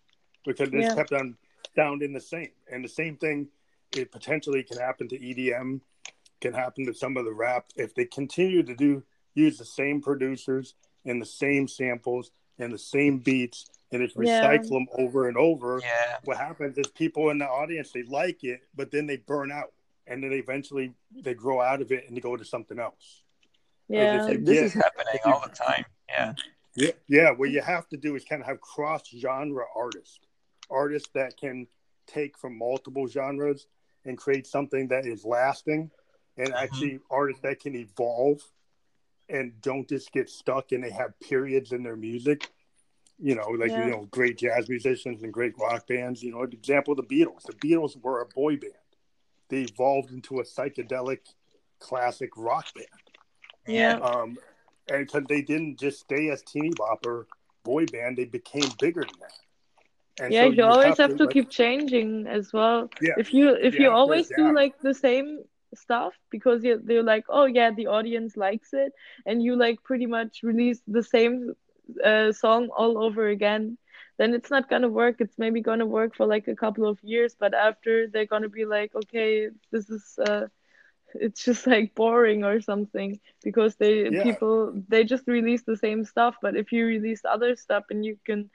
[0.44, 0.94] because it Yeah.
[0.94, 1.36] kept on
[1.74, 2.52] sounding the same.
[2.70, 3.48] And the same thing,
[3.96, 5.80] it potentially can happen to EDM,
[6.40, 9.02] can happen to some of the rap if they continue to do
[9.34, 10.74] use the same producers
[11.04, 14.42] and the same samples and the same beats and just Yeah.
[14.42, 15.80] recycle them over and over.
[15.82, 16.18] Yeah.
[16.24, 19.72] What happens is people in the audience they like it, but then they burn out,
[20.06, 23.24] and then eventually they grow out of it and they go to something else.
[23.88, 24.26] Yeah.
[24.26, 24.64] if you- This Yeah.
[24.64, 25.84] is happening all the time.
[26.08, 26.34] Yeah.
[26.74, 27.30] Yeah, yeah.
[27.30, 30.20] What you have to do is kind of have cross genre artists,
[30.70, 31.66] artists that can
[32.06, 33.66] take from multiple genres
[34.04, 35.90] and create something that is lasting,
[36.36, 36.62] and mm-hmm.
[36.62, 38.42] actually artists that can evolve
[39.28, 42.48] and don't just get stuck and they have periods in their music.
[43.20, 43.84] You know, like Yeah.
[43.86, 46.22] you know, great jazz musicians and great rock bands.
[46.22, 47.42] You know, example the Beatles.
[47.42, 48.72] The Beatles were a boy band.
[49.48, 51.20] They evolved into a psychedelic
[51.80, 52.86] classic rock band
[53.66, 53.94] Yeah.
[53.94, 54.36] um,
[54.90, 57.26] and because they didn't just stay as teeny bopper
[57.64, 60.24] boy band, they became bigger than that.
[60.24, 62.88] And Yeah, so you always have to like- keep changing as well.
[63.00, 65.44] Yeah, If you if You you have to always do like the same
[65.74, 68.92] stuff because you they're like, oh yeah, the audience likes it,
[69.26, 71.54] and you like pretty much release the same
[72.04, 73.78] uh, song all over again,
[74.18, 75.16] then it's not gonna work.
[75.20, 78.64] It's maybe gonna work for like a couple of years, but after they're gonna be
[78.64, 80.46] like, okay, this is uh,
[81.14, 84.22] it's just like boring or something because they Yeah.
[84.22, 86.36] people they just release the same stuff.
[86.42, 88.50] But if you release other stuff and you can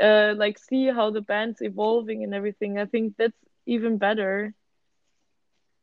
[0.00, 4.54] uh like see how the band's evolving and everything, I think that's even better.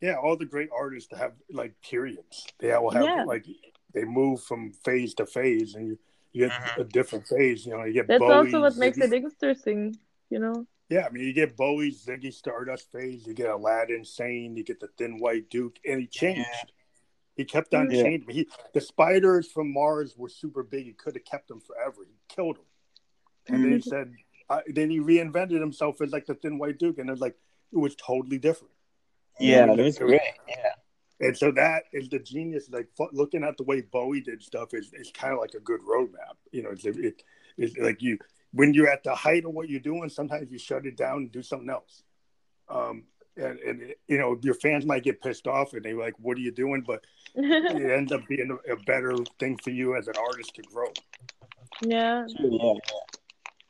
[0.01, 2.47] yeah, all the great artists have like periods.
[2.59, 3.23] They all have Yeah.
[3.25, 3.45] like
[3.93, 5.99] they move from phase to phase, and you,
[6.31, 6.77] you get Mhm.
[6.81, 7.65] a different phase.
[7.65, 9.97] You know, you get That's Bowie, also what makes Ziggy- it interesting,
[10.29, 10.67] you know.
[10.89, 14.79] Yeah, I mean, you get Bowie, Ziggy Stardust phase, you get Aladdin, Sane, you get
[14.79, 16.39] the Thin White Duke, and he changed.
[16.51, 16.69] Yeah.
[17.35, 18.03] He kept on Yeah.
[18.03, 18.29] changing.
[18.29, 20.85] He, the spiders from Mars were super big.
[20.85, 22.03] He could have kept them forever.
[22.05, 22.65] He killed them,
[23.47, 24.13] and then he said,
[24.49, 27.37] uh, then he reinvented himself as like the Thin White Duke, and it was like
[27.71, 28.73] it was totally different.
[29.39, 29.75] Yeah, Yeah.
[29.75, 30.21] that was great.
[30.47, 30.73] Yeah.
[31.21, 32.69] And so that is the genius.
[32.69, 35.81] Like looking at the way Bowie did stuff is, is kind of like a good
[35.81, 36.37] roadmap.
[36.51, 37.23] You know, it's, it,
[37.57, 38.17] it's like you
[38.51, 41.31] when you're at the height of what you're doing, sometimes you shut it down and
[41.31, 42.03] do something else.
[42.69, 43.03] Um,
[43.37, 46.41] and, and you know your fans might get pissed off and they're like, "What are
[46.41, 47.05] you doing?" But
[47.35, 50.91] it ends up being a, a better thing for you as an artist to grow.
[51.81, 52.25] yeah.
[52.39, 52.73] Yeah.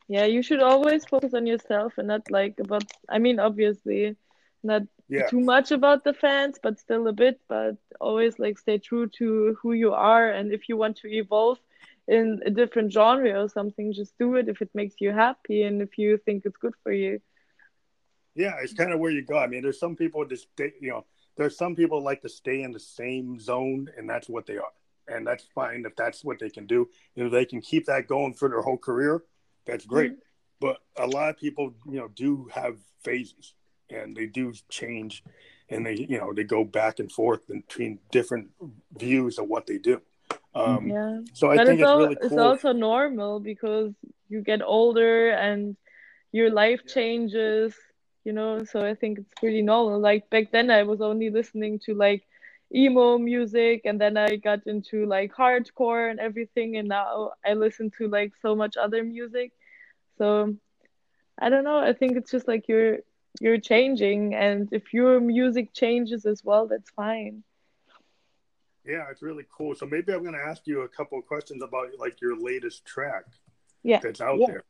[0.08, 4.16] Yeah, you should always focus on yourself and not like about I mean obviously
[4.64, 8.78] not Yeah, too much about the fans, but still a bit, but always like stay
[8.78, 11.58] true to who you are and if you want to evolve
[12.08, 15.82] in a different genre or something, just do it if it makes you happy and
[15.82, 17.20] if you think it's good for you.
[18.34, 19.38] yeah, it's kind of where you go.
[19.38, 20.72] I mean, there's some people that stay.
[20.80, 21.06] You know,
[21.36, 24.72] there's some people like to stay in the same zone, and that's what they are,
[25.08, 26.88] and that's fine if that's what they can do.
[27.16, 29.24] If they can keep that going for their whole career,
[29.66, 30.12] that's great.
[30.12, 30.20] Mm-hmm.
[30.60, 33.54] but a lot of people, you know, do have phases
[33.90, 35.22] and they do change
[35.68, 38.48] and they, you know, they go back and forth between different
[38.96, 40.00] views of what they do.
[40.54, 41.20] Um, yeah.
[41.32, 43.92] So I but think it's, it's al- really it's also normal because
[44.28, 45.76] you get older and
[46.32, 47.74] your life changes,
[48.24, 48.64] you know.
[48.64, 50.00] So I think it's pretty normal.
[50.00, 52.24] Like back then, I was only listening to like
[52.74, 57.90] emo music, and then I got into like hardcore and everything, and now I listen
[57.98, 59.52] to like so much other music.
[60.18, 60.54] So
[61.38, 61.78] I don't know.
[61.78, 62.98] I think it's just like you're
[63.40, 67.42] you're changing, and if your music changes as well, that's fine.
[68.84, 69.74] Yeah, it's really cool.
[69.74, 72.84] So maybe I'm going to ask you a couple of questions about like your latest
[72.84, 73.24] track
[73.82, 74.00] Yeah.
[74.02, 74.46] that's out Yeah.
[74.46, 74.64] there.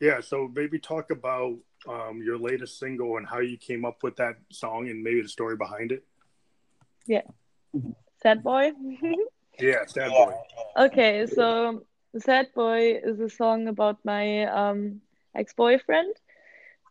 [0.00, 4.16] Yeah, so maybe talk about um, your latest single and how you came up with
[4.16, 6.04] that song and maybe the story behind it.
[7.06, 7.22] Yeah.
[8.22, 8.72] Sad boy.
[9.60, 10.34] Yeah, Sad Boy.
[10.76, 11.82] Okay, so
[12.16, 15.00] Sad Boy is a song about my um
[15.34, 16.14] ex-boyfriend.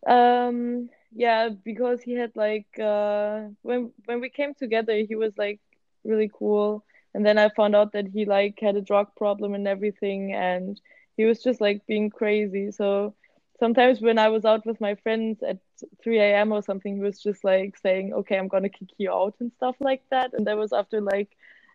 [0.05, 5.59] Um yeah, because he had like uh when when we came together he was like
[6.03, 6.83] really cool
[7.13, 10.79] and then I found out that he like had a drug problem and everything and
[11.15, 12.71] he was just like being crazy.
[12.71, 13.15] So
[13.59, 15.57] sometimes when I was out with my friends at
[16.03, 16.51] 3 a.m.
[16.51, 19.75] or something, he was just like saying, Okay, I'm gonna kick you out and stuff
[19.79, 20.33] like that.
[20.33, 21.29] And that was after like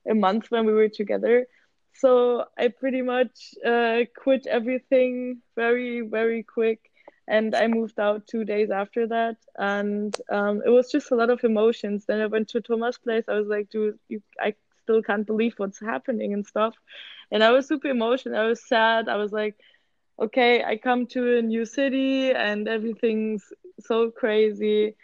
[0.08, 1.46] a month when we were together.
[1.94, 6.80] So I pretty much uh, quit everything very, very quick.
[7.28, 9.36] And I moved out two days after that.
[9.56, 12.04] And um, it was just a lot of emotions.
[12.06, 13.24] Then I went to Thomas' place.
[13.28, 16.74] I was like, dude, you, I still can't believe what's happening and stuff.
[17.30, 18.38] And I was super emotional.
[18.38, 19.08] I was sad.
[19.08, 19.56] I was like,
[20.20, 23.44] okay, I come to a new city and everything's
[23.80, 24.96] so crazy.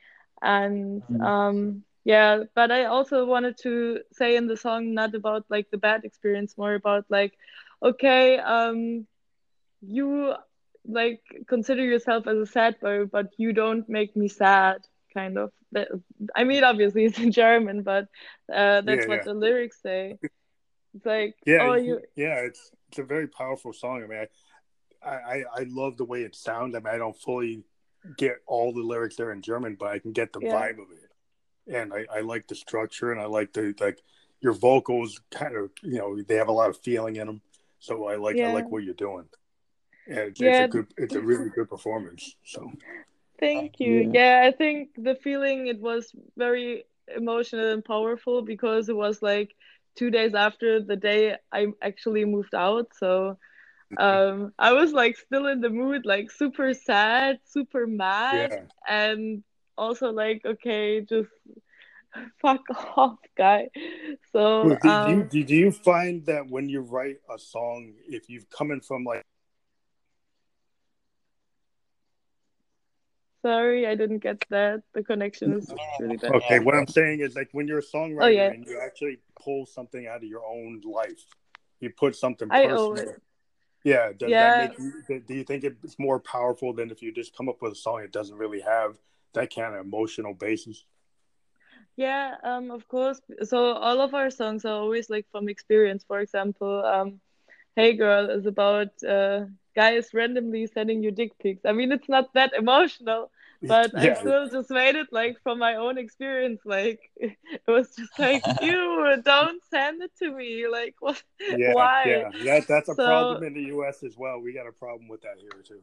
[0.43, 1.21] And Mhm.
[1.21, 5.79] um, yeah, but I also wanted to say in the song not about like the
[5.79, 7.33] bad experience, more about like,
[7.83, 9.07] okay, um,
[9.81, 10.35] you
[10.89, 14.78] like consider yourself as a sad boy, but you don't make me sad,
[15.14, 15.53] kind of.
[16.34, 18.05] I mean, obviously it's in German, but
[18.53, 19.24] uh, that's Yeah, what yeah.
[19.24, 20.18] the lyrics say.
[20.95, 24.03] It's like, Yeah, oh, you- yeah, it's it's a very powerful song.
[24.03, 24.26] I mean,
[25.05, 26.74] I, I I love the way it sounds.
[26.74, 27.64] I mean, I don't fully
[28.16, 30.53] get all the lyrics there in German, but I can get the Yeah.
[30.55, 31.11] vibe of it,
[31.74, 34.01] and I, I like the structure, and I like the like
[34.41, 35.20] your vocals.
[35.30, 37.43] Kind of, you know, they have a lot of feeling in them,
[37.78, 39.26] so I like I like what you're doing,
[40.09, 40.64] and it's, Yeah.
[40.64, 42.36] it's a good, it's a really good performance.
[42.44, 42.70] So
[43.38, 44.11] Thank you.
[44.12, 46.84] Yeah, I think the feeling it was very
[47.14, 49.54] emotional and powerful because it was like
[49.94, 52.88] two days after the day I actually moved out.
[52.98, 53.38] So
[53.98, 59.42] um I was like still in the mood, like super sad, super mad, yeah, and
[59.76, 61.30] also like, okay, just
[62.42, 62.62] fuck
[62.96, 63.70] off, guy.
[64.32, 67.38] So Well, do, do you um do, do you find that when you write a
[67.38, 69.24] song, if you've coming from like
[73.49, 74.82] sorry, I didn't get that.
[74.94, 76.32] The connection is really bad.
[76.38, 78.51] Okay, what I'm saying is like when you're a songwriter Oh, yeah.
[78.55, 81.22] and you actually pull something out of your own life,
[81.80, 82.78] you put something I personal.
[82.78, 83.22] owe it.
[83.84, 84.42] Yeah, does Yeah.
[84.44, 85.20] that make you?
[85.28, 87.96] Do you think it's more powerful than if you just come up with a song
[88.03, 88.90] that doesn't really have
[89.36, 90.84] that kind of emotional basis?
[91.96, 93.20] Yeah, um, of course.
[93.44, 96.05] So all of our songs are always like from experience.
[96.11, 97.20] For example, um,
[97.76, 101.64] Hey Girl is about uh, guys randomly sending you dick pics.
[101.64, 103.30] I mean, it's not that emotional,
[103.62, 106.61] but I still just made it like from my own experience.
[106.64, 107.36] Like it
[107.66, 110.66] was just like, you don't send it to me.
[110.68, 111.22] Like what?
[111.40, 112.30] yeah, Why?
[112.40, 112.59] yeah.
[112.61, 114.02] That that's a So- problem in the U.S.
[114.02, 114.40] as well.
[114.40, 115.82] We got a problem with that here too.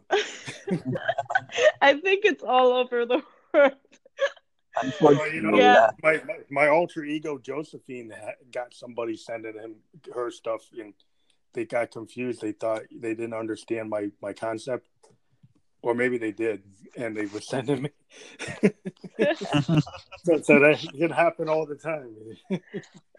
[1.81, 3.21] I think it's all over the
[3.53, 3.73] world.
[4.99, 5.91] Well, you know, Yeah.
[6.03, 8.13] my, my my alter ego Josephine
[8.51, 9.75] got somebody sending him
[10.13, 10.93] her stuff, and
[11.53, 12.41] they got confused.
[12.41, 14.87] They thought they didn't understand my my concept,
[15.85, 16.63] or maybe they did,
[16.97, 17.89] and they were sending me.
[20.23, 22.09] so, so that can happen all the time.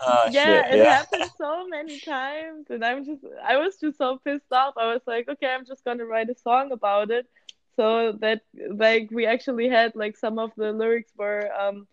[0.01, 0.97] Oh, yeah, shit, it yeah.
[0.97, 4.75] happened so many times, and I'm just, I was just so pissed off.
[4.77, 7.29] I was like, okay, I'm just gonna write a song about it,
[7.77, 11.87] so that like we actually had like some of the lyrics were um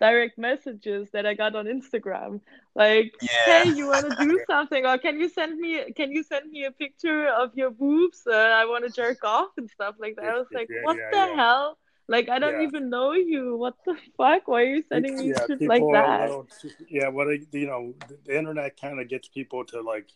[0.00, 2.40] direct messages that I got on Instagram,
[2.74, 3.28] like, Yeah.
[3.64, 6.70] hey, you wanna do something, or can you send me, can you send me a
[6.70, 8.22] picture of your boobs?
[8.26, 10.24] Uh, I want to jerk off and stuff like that.
[10.24, 11.78] I was like, Yeah, what yeah, the hell?
[12.10, 13.56] Like, I don't even know you.
[13.56, 14.48] What the fuck?
[14.48, 16.20] Why are you sending me shit like that?
[16.22, 16.46] little-
[16.88, 17.94] yeah, what I- you know,
[18.24, 20.08] the, internet kind of gets people to like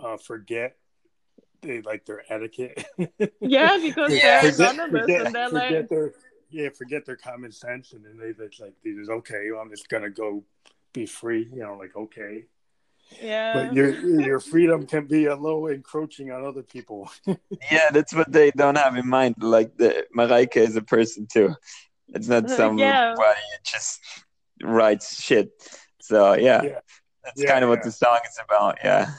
[0.00, 0.76] uh, forget
[1.62, 2.84] they like their etiquette.
[3.40, 4.48] Yeah, because Yeah.
[4.50, 6.12] they're anonymous forget, and they're like, their
[6.50, 9.70] yeah, forget their common sense, and then they it's like they just okay, well, I'm
[9.70, 10.44] just gonna go
[10.92, 12.44] be free, you know, like okay,
[13.22, 13.52] Yeah.
[13.52, 17.10] but your your freedom can be a little encroaching on other people.
[17.70, 19.34] Yeah, that's what they don't have in mind.
[19.40, 21.54] Like the Mareike is a person too.
[22.08, 23.14] It's not Uh, some yeah.
[23.16, 24.00] why you just
[24.62, 25.50] writes shit.
[26.00, 26.80] So yeah, Yeah.
[27.24, 28.78] that's Yeah, kind of what the song is about.
[28.82, 29.10] Yeah,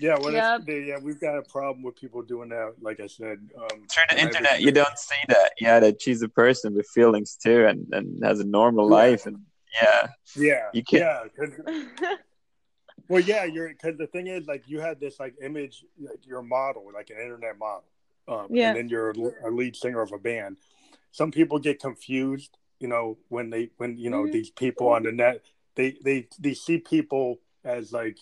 [0.00, 0.58] yeah, well, Yeah.
[0.64, 2.74] they, yeah, we've got a problem with people doing that.
[2.80, 5.52] Like I said, um, through the internet you don't see that.
[5.60, 8.96] Yeah, that she's a person with feelings too, and and has a normal Yeah.
[8.96, 9.26] life.
[9.26, 9.38] And
[9.80, 11.28] yeah, Yeah, You can't- yeah.
[11.36, 11.60] 'cause-
[13.08, 16.40] well, yeah, you're because the thing is, like, you had this like image, like, you're
[16.40, 17.84] a model, like an internet model,
[18.28, 18.68] um, Yeah.
[18.68, 19.10] and then you're
[19.44, 20.56] a lead singer of a band.
[21.12, 24.32] Some people get confused, you know, when they when you know Mhm.
[24.32, 25.42] these people on the net,
[25.74, 28.18] they they they see people as like,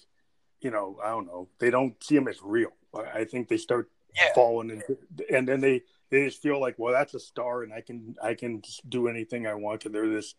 [0.60, 2.72] you know, I don't know, they don't see them as real.
[2.94, 4.98] I I think they start yeah, falling into,
[5.30, 8.34] and then they they just feel like, well, that's a star, and I can I
[8.34, 10.34] can do anything I want And they're this,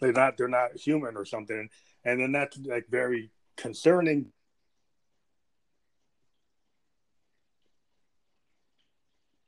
[0.00, 1.68] they're not they're not human or something,
[2.04, 4.32] and then that's like very concerning.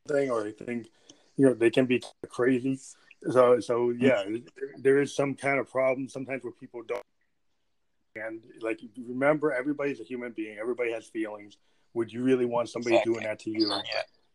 [0.08, 0.88] Thing or they think,
[1.36, 2.78] you know, they can be crazy.
[3.30, 4.24] So so yeah,
[4.78, 7.02] there is some kind of problem sometimes where people don't.
[8.16, 10.58] And like remember, everybody's a human being.
[10.58, 11.56] Everybody has feelings.
[11.94, 13.14] Would you really want somebody Exactly.
[13.14, 13.68] doing that to you?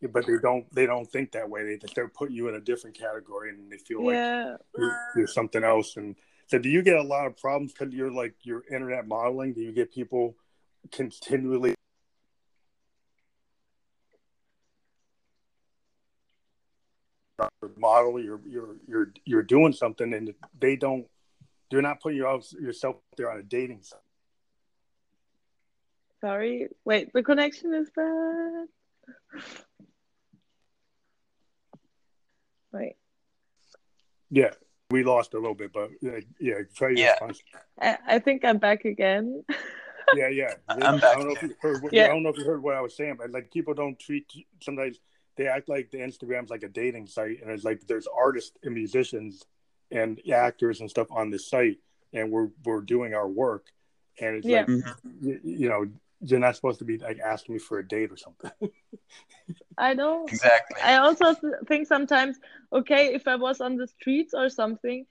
[0.01, 0.07] yeah.
[0.11, 1.63] but they don't they don't think that way.
[1.63, 4.55] They just they're putting you in a different category and they feel like yeah.
[4.77, 5.97] you're, you're something else.
[5.97, 6.15] And
[6.47, 9.53] so, do you get a lot of problems because you're like your internet modeling?
[9.53, 10.35] Do you get people
[10.91, 11.75] continually?
[17.75, 21.05] model you're you're you're you're doing something and they don't
[21.71, 23.99] you're not putting your, yourself there on a dating site
[26.19, 26.67] Sorry.
[26.83, 28.65] Wait, the connection is bad.
[32.73, 32.95] Wait.
[34.29, 34.49] yeah
[34.89, 37.11] we lost a little bit but uh, yeah try your Yeah.
[37.11, 37.39] response.
[37.81, 39.43] I, I think I'm back again.
[40.15, 40.53] Yeah, yeah.
[40.69, 41.81] I'm I back don't know if you heard.
[41.81, 42.05] What, Yeah.
[42.05, 44.25] I don't know if you heard what I was saying, but like people don't treat.
[44.61, 45.01] Sometimes
[45.35, 48.73] they act like the Instagram's like a dating site, and it's like there's artists and
[48.73, 49.43] musicians
[49.91, 51.77] and actors and stuff on this site,
[52.13, 53.67] and we're we're doing our work,
[54.19, 54.65] and it's Yeah.
[54.67, 54.69] like
[55.21, 55.87] you, you know
[56.21, 58.51] you're not supposed to be like asking me for a date or something.
[59.77, 60.25] I know.
[60.27, 60.81] exactly.
[60.83, 61.35] I also
[61.67, 62.39] think sometimes,
[62.73, 65.05] okay, if I was on the streets or something,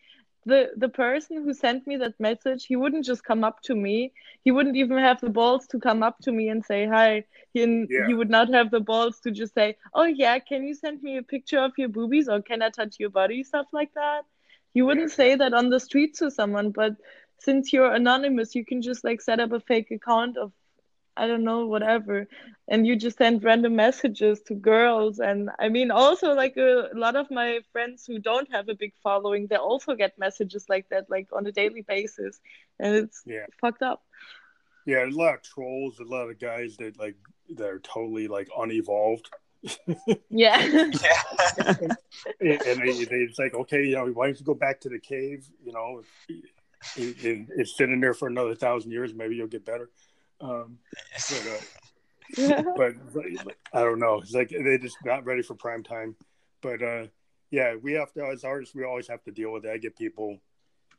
[0.44, 4.12] the the person who sent me that message, he wouldn't just come up to me.
[4.44, 7.24] He wouldn't even have the balls to come up to me and say hi.
[7.52, 8.06] He Yeah.
[8.06, 11.16] he would not have the balls to just say, "Oh yeah, can you send me
[11.18, 14.22] a picture of your boobies or can I touch your body?" stuff like that.
[14.76, 16.96] He wouldn't say that on the street to someone, but
[17.40, 20.52] since you're anonymous, you can just like set up a fake account of
[21.16, 22.28] I don't know, whatever.
[22.68, 25.18] And you just send random messages to girls.
[25.18, 28.92] And I mean, also, like a, lot of my friends who don't have a big
[29.02, 32.40] following, they also get messages like that, like on a daily basis.
[32.78, 33.46] And it's Yeah.
[33.60, 34.02] fucked up.
[34.86, 37.16] yeah, a lot of trolls, a lot of guys that like
[37.56, 39.30] that are totally like unevolved.
[40.30, 40.60] Yeah.
[40.64, 41.74] yeah.
[42.40, 44.88] and and they, they it's like okay you know why don't you go back to
[44.88, 46.02] the cave you know
[46.96, 49.90] it, it, it's sitting there for another thousand years maybe you'll get better
[50.40, 50.78] um
[51.30, 51.60] but, uh,
[52.36, 52.62] yeah.
[52.76, 53.24] but, but
[53.72, 56.14] i don't know it's like they're just not ready for prime time
[56.60, 57.06] but uh
[57.50, 59.96] yeah we have to as artists we always have to deal with it i get
[59.96, 60.38] people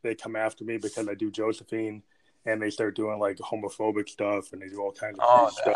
[0.04, 2.02] they come after me because i do josephine
[2.46, 5.66] and they start doing like homophobic stuff and they do all kinds of Oh, stuff
[5.66, 5.76] damn.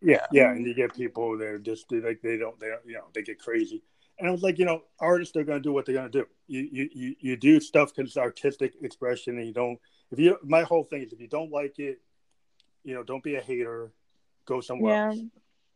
[0.00, 2.94] Yeah, yeah, and you get people that are just like they don't they don't, you
[2.94, 3.82] know they get crazy,
[4.18, 6.26] and I was like you know artists are gonna do what they're gonna do.
[6.46, 9.78] You you you, do stuff because it's artistic expression, and you don't
[10.10, 12.00] if you my whole thing is if you don't like it,
[12.84, 13.92] you know don't be a hater,
[14.46, 15.08] go somewhere Yeah.
[15.08, 15.18] else.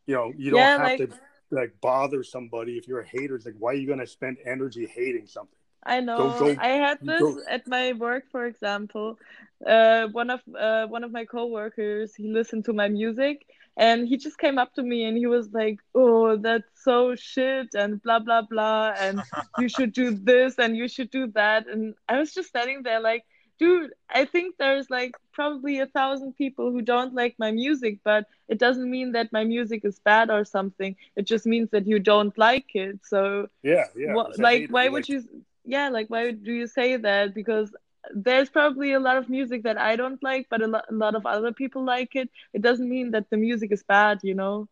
[0.07, 1.17] You know you don't Yeah, have like- to
[1.51, 3.37] like bother somebody if you're a hater.
[3.37, 5.59] It's like why are you gonna spend energy hating something?
[5.85, 6.31] I know.
[6.39, 7.41] go- I had this go.
[7.49, 9.19] at my work, for example.
[9.67, 13.45] Uh, one of uh, one of my coworkers, he listened to my music,
[13.77, 17.69] and he just came up to me and he was like, "Oh, that's so shit,"
[17.75, 19.23] and blah blah blah, and
[19.59, 23.01] you should do this and you should do that, and I was just standing there
[23.01, 23.25] like,
[23.59, 28.27] dude, I think there's like probably a thousand people who don't like my music, but
[28.49, 30.97] it doesn't mean that my music is bad or something.
[31.17, 33.01] It just means that you don't like it.
[33.05, 34.15] So Yeah, yeah.
[34.15, 35.23] A like why Like, would you
[35.65, 37.75] yeah like why do you say that because
[38.15, 41.15] there's probably a lot of music that i don't like but a, lo- a lot
[41.15, 44.69] of other people like it it doesn't mean that the music is bad you know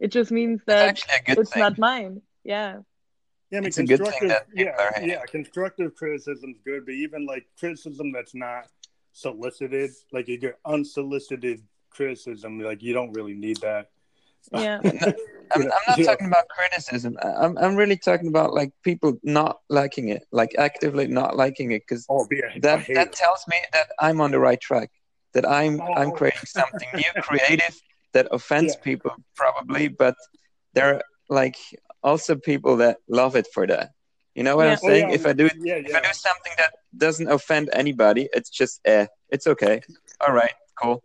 [0.00, 1.60] it just means It's that actually a good it's thing.
[1.60, 2.78] not mine yeah
[3.50, 4.28] Yeah, I mean, It's a good thing constructive.
[4.28, 8.68] that people yeah, are yeah, constructive criticism's good, but even like criticism that's not
[9.12, 13.90] solicited, like you get unsolicited criticism, like you don't really need that.
[14.52, 14.80] Yeah
[15.54, 16.04] I'm, You I'm not yeah.
[16.04, 17.16] talking about criticism.
[17.22, 21.72] I- I'm I'm really talking about like people not liking it, like actively not liking
[21.72, 24.60] it, because Oh, be a, a that that tells me that I'm on the right
[24.60, 24.90] track.
[25.34, 26.18] that I'm I'm Oh.
[26.18, 27.74] creating something new, creative
[28.12, 28.84] that offends Yeah.
[28.84, 30.16] people probably, but
[30.74, 31.56] there are like
[32.02, 33.90] also people that love it for that.
[34.34, 34.72] You know what Yeah.
[34.72, 35.08] I'm Oh, saying?
[35.08, 36.72] yeah, if I do yeah, if I do something that
[37.04, 39.80] doesn't offend anybody, it's just eh, it's okay.
[40.20, 41.02] All right, cool.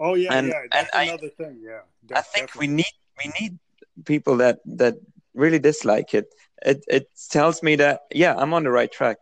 [0.00, 0.60] Oh yeah, And- yeah.
[0.62, 1.60] and That's I- another thing.
[1.62, 1.82] Yeah.
[2.10, 3.58] I Def- think we need we need
[4.06, 4.94] people that that
[5.34, 6.26] really dislike it.
[6.64, 9.18] It it tells me that yeah, I'm on the right track.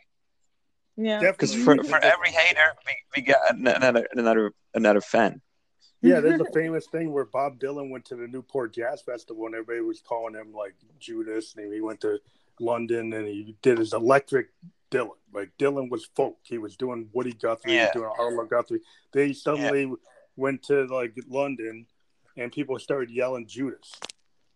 [0.97, 1.20] Yeah.
[1.20, 5.41] Because for, for every hater, we, we got another another another fan.
[6.01, 9.55] Yeah, there's a famous thing where Bob Dylan went to the Newport Jazz Festival and
[9.55, 11.55] everybody was calling him like Judas.
[11.57, 12.18] And he went to
[12.61, 14.49] London and he did his electric
[14.91, 15.11] Dylan.
[15.33, 16.39] Like Dylan was folk.
[16.43, 17.93] He was doing Woody Guthrie, he was Yeah.
[18.01, 18.81] doing Arlo Guthrie.
[19.12, 19.93] They suddenly
[20.39, 21.86] went to like London
[22.36, 23.93] and people started yelling Judas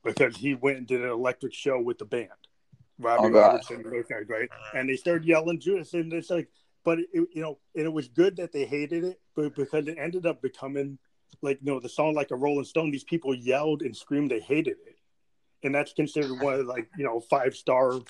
[0.04, 2.28] because he went and did an electric show with the band.
[2.98, 4.48] Robbie Oh, Robertson, and those guys, right?
[4.74, 6.48] And they started yelling Judas, and it's like,
[6.84, 9.98] but it, you know, and it was good that they hated it, but because it
[9.98, 10.98] ended up becoming
[11.40, 12.90] like, you know, the song like a Rolling Stone.
[12.90, 14.96] These people yelled and screamed they hated it,
[15.64, 18.00] and that's considered one of like, you know, five star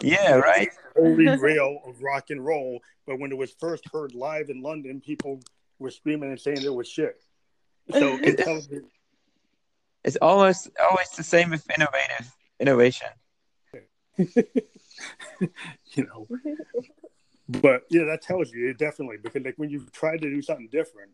[0.00, 0.70] Yeah, right.
[0.96, 2.80] holy grail of rock and roll.
[3.06, 5.40] But when it was first heard live in London, people
[5.78, 7.16] were screaming and saying it was shit.
[7.98, 8.88] So it tells you,
[10.04, 13.08] It's always always the same with innovative innovation.
[14.18, 16.26] you know.
[17.48, 20.68] But yeah, that tells you it definitely because like when you try to do something
[20.72, 21.10] different,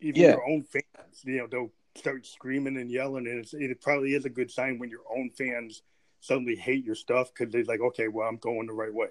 [0.00, 0.30] even Yeah.
[0.32, 4.26] your own fans, you know, they'll start screaming and yelling, and it's, it probably is
[4.26, 5.82] a good sign when your own fans
[6.20, 9.08] suddenly hate your stuff because they're like, okay, well, I'm going the right way.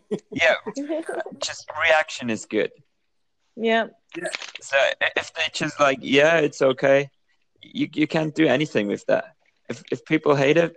[0.32, 0.54] Yeah,
[1.38, 2.70] just reaction is good.
[3.58, 3.86] Yeah.
[4.60, 4.76] So
[5.16, 7.10] if they just like, yeah, it's okay,
[7.62, 9.34] you you can't do anything with that.
[9.68, 10.76] If if people hate it,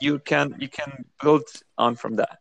[0.00, 1.44] you can you can build
[1.78, 2.38] on from that.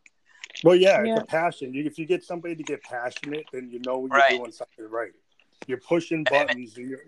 [0.64, 1.14] Well, yeah, Yeah.
[1.16, 1.74] it's a passion.
[1.76, 4.38] If you get somebody to get passionate, then you know you're Right.
[4.38, 5.14] doing something right.
[5.68, 6.78] You're pushing buttons.
[6.78, 7.06] And you're,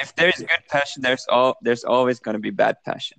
[0.00, 3.18] If there's good passion, there's all there's always going to be bad passion,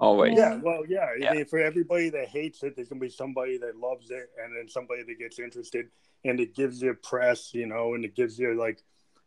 [0.00, 0.36] always.
[0.38, 1.08] yeah, well, yeah.
[1.18, 1.30] Yeah.
[1.30, 4.56] I mean, for everybody that hates it, there's gonna be somebody that loves it, and
[4.56, 5.88] then somebody that gets interested,
[6.24, 8.82] and it gives you press, you know, and it gives you like,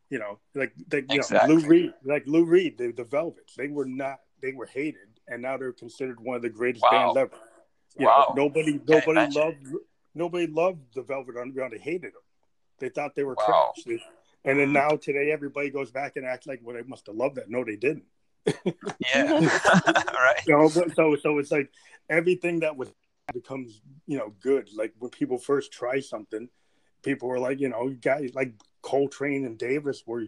[0.10, 1.56] you know, like like you Exactly.
[1.56, 5.10] know, Lou Reed, like Lou Reed, the, the Velvets, they were not, they were hated,
[5.28, 7.14] and now they're considered one of the greatest Wow.
[7.14, 7.36] bands ever.
[7.98, 8.34] You Wow.
[8.36, 9.42] know, nobody, Can't nobody imagine.
[9.42, 9.68] loved,
[10.16, 11.74] nobody loved the Velvet Underground.
[11.74, 12.22] They hated them.
[12.80, 13.74] They thought they were Wow.
[13.76, 13.84] trash.
[13.86, 14.04] They-
[14.44, 17.36] and then now today, everybody goes back and acts like, well, they must have loved
[17.36, 17.50] that.
[17.50, 18.06] No, they didn't.
[19.00, 20.42] Yeah, right.
[20.48, 21.70] You know, so so it's like
[22.10, 22.92] everything that was
[23.34, 24.70] becomes you know good.
[24.76, 26.50] Like when people first try something,
[27.04, 30.26] people were like, you know, guys like Coltrane and Davis were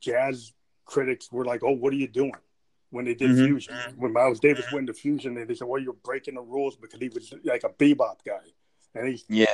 [0.00, 0.52] jazz
[0.84, 2.32] critics were like, oh, what are you doing?
[2.90, 3.46] When they did Mhm.
[3.46, 6.76] fusion, when Miles Davis went to fusion, they, they said, well, you're breaking the rules
[6.76, 8.46] because he was like a bebop guy,
[8.94, 9.46] and he's Yeah,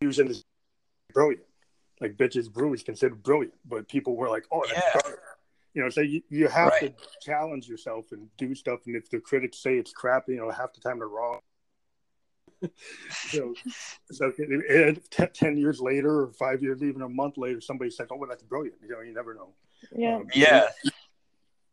[0.00, 0.44] fusion is
[1.12, 1.44] brilliant.
[2.00, 5.00] Like bitches brew is considered brilliant, but people were like, "Oh, that's Yeah.
[5.02, 5.20] garbage."
[5.74, 6.98] You know, so you, you have Right.
[6.98, 8.80] to challenge yourself and do stuff.
[8.86, 11.40] And if the critics say it's crap, you know, half the time they're wrong.
[13.28, 13.54] so,
[14.10, 18.08] so and t- ten years later, or five years, even a month later, somebody says,
[18.10, 19.54] "Oh, well, that's brilliant." You know, you never know.
[19.94, 20.16] Yeah.
[20.16, 20.68] Um, yeah.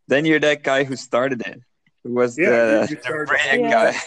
[0.08, 1.60] Then you're that guy who started it,
[2.04, 3.92] who was Yeah, the, you- you the started- brilliant Yeah.
[3.92, 3.98] guy.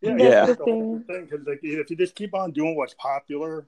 [0.00, 0.46] Yeah, Yeah.
[0.46, 1.04] the the thing.
[1.08, 3.66] thing because like if you just keep on doing what's popular,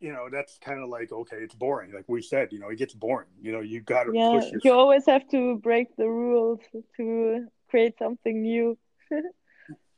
[0.00, 1.92] you know that's kind of like okay, it's boring.
[1.92, 3.28] Like we said, you know, it gets boring.
[3.40, 4.30] You know, you got to Yeah.
[4.30, 6.60] push You always have to break the rules
[6.96, 8.78] to create something new.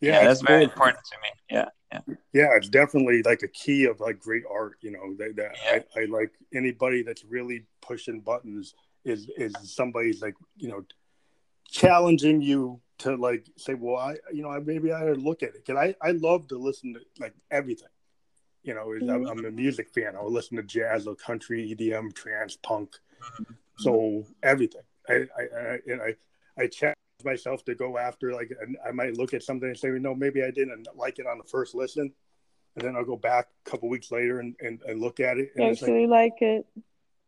[0.01, 1.29] Yeah, that's very important to me.
[1.49, 2.01] Yeah,
[2.33, 4.79] Yeah, it's definitely like a key of like great art.
[4.81, 5.83] You know that, that Yeah.
[5.97, 8.75] I, I like anybody that's really pushing buttons
[9.05, 10.85] is is somebody's like you know
[11.71, 15.45] challenging you to like say, well, I you know I maybe I ought to look
[15.45, 17.89] at it because I I love to listen to like everything.
[18.63, 19.27] You know, is mm-hmm.
[19.27, 20.15] I'm, a music fan.
[20.17, 22.97] I'll listen to jazz, or country, EDM, trance, punk,
[23.41, 23.53] mm-hmm.
[23.77, 24.83] so everything.
[25.09, 26.15] I, I, I I
[26.59, 28.51] I challenge myself to go after like
[28.87, 31.45] I might look at something and say, no, maybe I didn't like it on the
[31.45, 32.13] first listen,
[32.77, 35.53] and then I'll go back a couple weeks later and, and, and look at it.
[35.57, 36.67] And it's like, actually like it.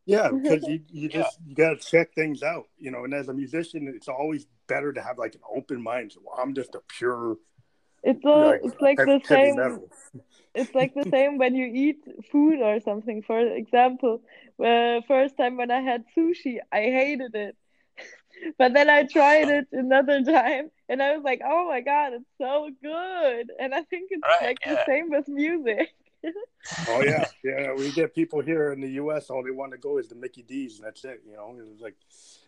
[0.07, 1.22] yeah, because you, you Yeah.
[1.22, 3.05] just you got to check things out, you know.
[3.05, 6.12] And as a musician, it's always better to have like an open mind.
[6.12, 7.37] So I'm just a pure
[8.03, 9.91] It's all, like, it's like the same metal.
[10.55, 13.22] It's like the same when you eat food or something.
[13.22, 14.22] For example,
[14.59, 17.57] the first time when I had sushi, I hated it.
[18.59, 22.24] But then I tried it another time and I was like, oh my God, it's
[22.36, 23.50] so good.
[23.61, 25.94] And I think it's Right, like the same with music.
[26.88, 27.74] Oh yeah, yeah.
[27.74, 29.28] We get people here in the U.S.
[29.28, 31.20] All they want to go is the Mickey D's, and that's it.
[31.26, 31.94] You know, it's like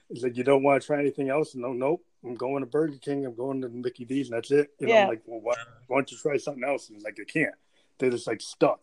[0.09, 1.55] it's like you don't want to try anything else.
[1.55, 2.03] No, nope.
[2.25, 3.27] I'm going to Burger King.
[3.27, 4.71] I'm going to Mickey D's, and that's it.
[4.79, 5.03] You Yeah.
[5.03, 5.55] I'm like, well, why,
[5.87, 6.89] why don't you try something else?
[6.89, 7.55] And it's like, they can't.
[7.99, 8.81] They're just like stuck.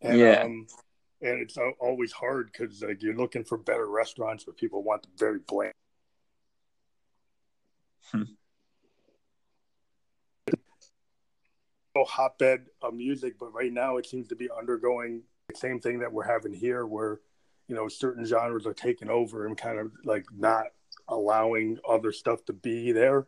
[0.00, 0.42] And, Yeah.
[0.44, 0.66] Um,
[1.22, 5.08] and it's always hard because like you're looking for better restaurants but people want the
[5.18, 5.72] very bland.
[8.12, 8.22] Hmm.
[11.94, 15.98] No hotbed of music, but right now it seems to be undergoing the same thing
[16.00, 17.20] that we're having here, where
[17.68, 20.66] you know certain genres are taking over and kind of like not
[21.08, 23.26] allowing other stuff to be there.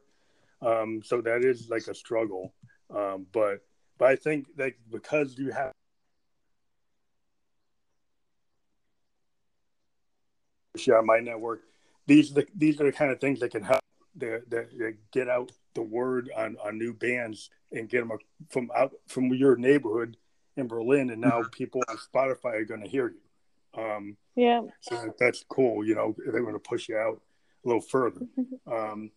[0.61, 2.53] Um, so that is like a struggle.
[2.95, 3.65] Um, but
[3.99, 5.73] but I think that because you have
[10.77, 11.63] share on my network,
[12.07, 13.81] these are the these are the kind of things that can help
[14.17, 18.17] the, the, the get out the word on, on new bands and get them
[18.49, 20.17] from out from your neighborhood
[20.57, 23.81] in Berlin, and now people on Spotify are going to hear you.
[23.81, 24.63] Um, Yeah.
[24.81, 25.85] so that's cool.
[25.85, 27.21] You know, they're going to push you out
[27.65, 28.23] a little further.
[28.67, 29.11] Um,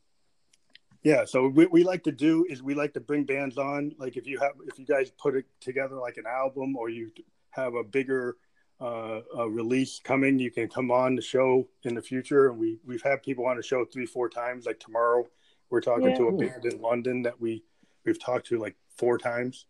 [1.03, 1.25] yeah.
[1.25, 3.93] So what we like to do is we like to bring bands on.
[3.97, 7.11] Like if you have, if you guys put it together like an album, or you
[7.51, 8.37] have a bigger
[8.79, 12.49] uh, a release coming, you can come on the show in the future.
[12.49, 14.65] And we we've had people on the show three, four times.
[14.65, 15.27] Like tomorrow,
[15.69, 16.17] we're talking Yeah.
[16.17, 17.63] to a band in London that we
[18.05, 19.65] we've talked to like four times.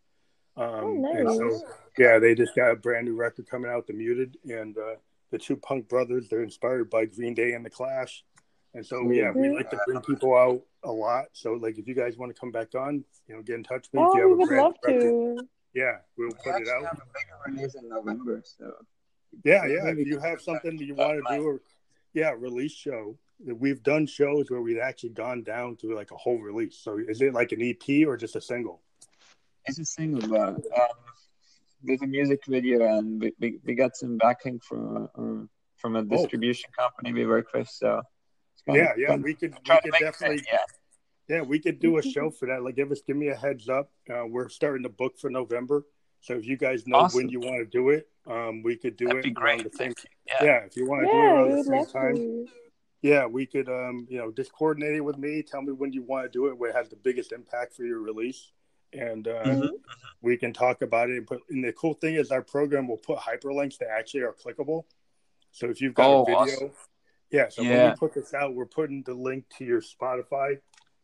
[0.56, 0.68] Um,
[1.04, 1.62] Oh, and so nice.
[1.98, 4.96] yeah, they just got a brand new record coming out, The Muted, and uh,
[5.30, 6.28] the two punk brothers.
[6.28, 8.22] They're inspired by Green Day and The Clash,
[8.74, 11.26] and so yeah, we like to bring people out a lot.
[11.32, 13.88] So like, if you guys want to come back on, you know, get in touch
[13.92, 14.02] with me.
[14.02, 15.00] if Oh, you have we a would love new
[15.36, 15.48] to.
[15.74, 16.84] Yeah, we'll We put it actually out.
[16.84, 18.72] have a bigger release in November, so
[19.44, 19.84] Yeah, yeah.
[19.84, 21.60] Maybe If you have something that you want to do, or
[22.14, 23.16] yeah, release show.
[23.44, 26.76] We've done shows where we've actually gone down to like a whole release.
[26.78, 28.80] So is it like an EP or just a single?
[29.64, 30.96] it's a single, but um,
[31.84, 35.46] there's a music video, and we, we, we got some backing from uh,
[35.76, 37.68] from a distribution company we work with.
[37.68, 38.02] So
[38.66, 39.06] it's kinda- Yeah, yeah.
[39.08, 40.38] kinda We could, we try could definitely.
[40.38, 40.58] fit, yeah.
[41.28, 42.62] Yeah, we could do a show for that.
[42.62, 43.90] Like, give us, give me a heads up.
[44.12, 45.86] Uh, we're starting to book for November,
[46.20, 47.16] so if you guys know Awesome.
[47.18, 49.62] when you want to do it, um, we could do That'd it be great.
[49.64, 49.92] the same.
[49.94, 50.10] Thank you.
[50.26, 50.44] Yeah.
[50.44, 52.46] Yeah, if you want to do it Yeah, around we the same time, to.
[53.02, 55.42] yeah, we could, um, you know, just coordinate it with me.
[55.42, 57.84] Tell me when you want to do it, where it has the biggest impact for
[57.84, 58.52] your release,
[58.92, 59.70] and uh, Mhm.
[60.20, 61.16] we can talk about it.
[61.16, 61.40] And put.
[61.50, 64.84] And the cool thing is, our program will put hyperlinks that actually are clickable.
[65.50, 66.70] So if you've got Oh, a video, awesome.
[67.32, 67.48] Yeah.
[67.48, 70.58] So when we put this out, we're putting the link to your Spotify,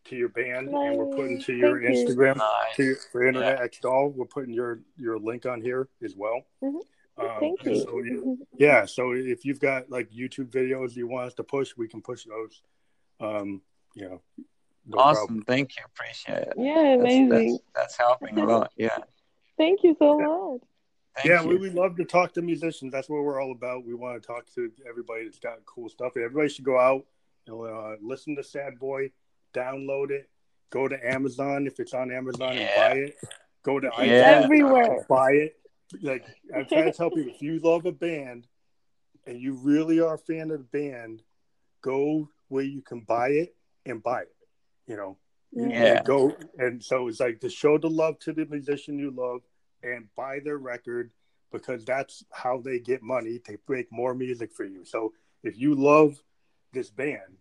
[0.05, 2.07] to your band, and we're putting to your Thank you.
[2.07, 2.77] Instagram Nice.
[2.77, 4.11] to for Internet X Doll.
[4.11, 6.43] We're putting your your link on here as well.
[6.63, 6.81] Mhm.
[7.19, 7.83] Um, Thank and you.
[7.83, 11.77] So, yeah, yeah, so if you've got like YouTube videos you want us to push,
[11.77, 12.63] we can push those.
[13.21, 13.61] Um,
[13.95, 14.23] you know,
[14.87, 15.27] no awesome.
[15.27, 15.43] problem.
[15.45, 15.83] Thank you.
[15.85, 16.53] Appreciate it.
[16.57, 17.29] Yeah, That's, amazing.
[17.29, 18.71] that's, that's helping a lot.
[18.77, 18.97] Yeah.
[19.59, 20.63] Thank you so much.
[21.23, 21.49] Thank yeah, you.
[21.49, 22.93] we, we love to talk to musicians.
[22.93, 23.85] That's what we're all about.
[23.85, 26.17] We want to talk to everybody that's got cool stuff.
[26.17, 27.05] Everybody should go out
[27.47, 29.11] and uh, listen to Sad Boy,
[29.55, 30.29] download it,
[30.71, 33.17] go to Amazon if it's on Amazon and buy it.
[33.63, 34.43] Go to Yeah.
[34.43, 35.07] iTunes, Everywhere.
[35.09, 35.57] buy it.
[36.03, 38.47] Like I'm trying to tell people, if you love a band
[39.27, 41.23] and you really are a fan of the band,
[41.83, 43.57] go where you can buy it
[43.87, 44.35] and buy it.
[44.87, 45.17] You know,
[45.53, 45.97] Yeah.
[45.99, 49.41] and go and so it's like to show the love to the musician you love
[49.83, 51.11] and buy their record
[51.53, 54.85] because that's how they get money to make more music for you.
[54.85, 55.13] So
[55.43, 56.23] if you love
[56.73, 57.39] this band,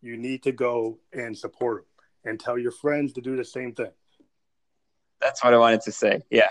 [0.00, 1.86] you need to go and support them
[2.32, 3.92] and tell your friends to do the same thing.
[5.20, 6.22] That's what I wanted to say.
[6.30, 6.48] Yeah.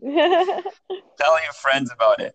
[0.02, 2.34] Tell your friends about it.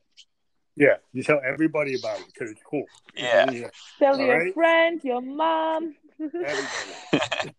[0.76, 2.86] Yeah, you tell everybody about it because it's cool.
[3.16, 3.70] Yeah.
[3.98, 4.54] Tell All your right.
[4.54, 5.96] friend, your mom.
[6.22, 7.56] everybody.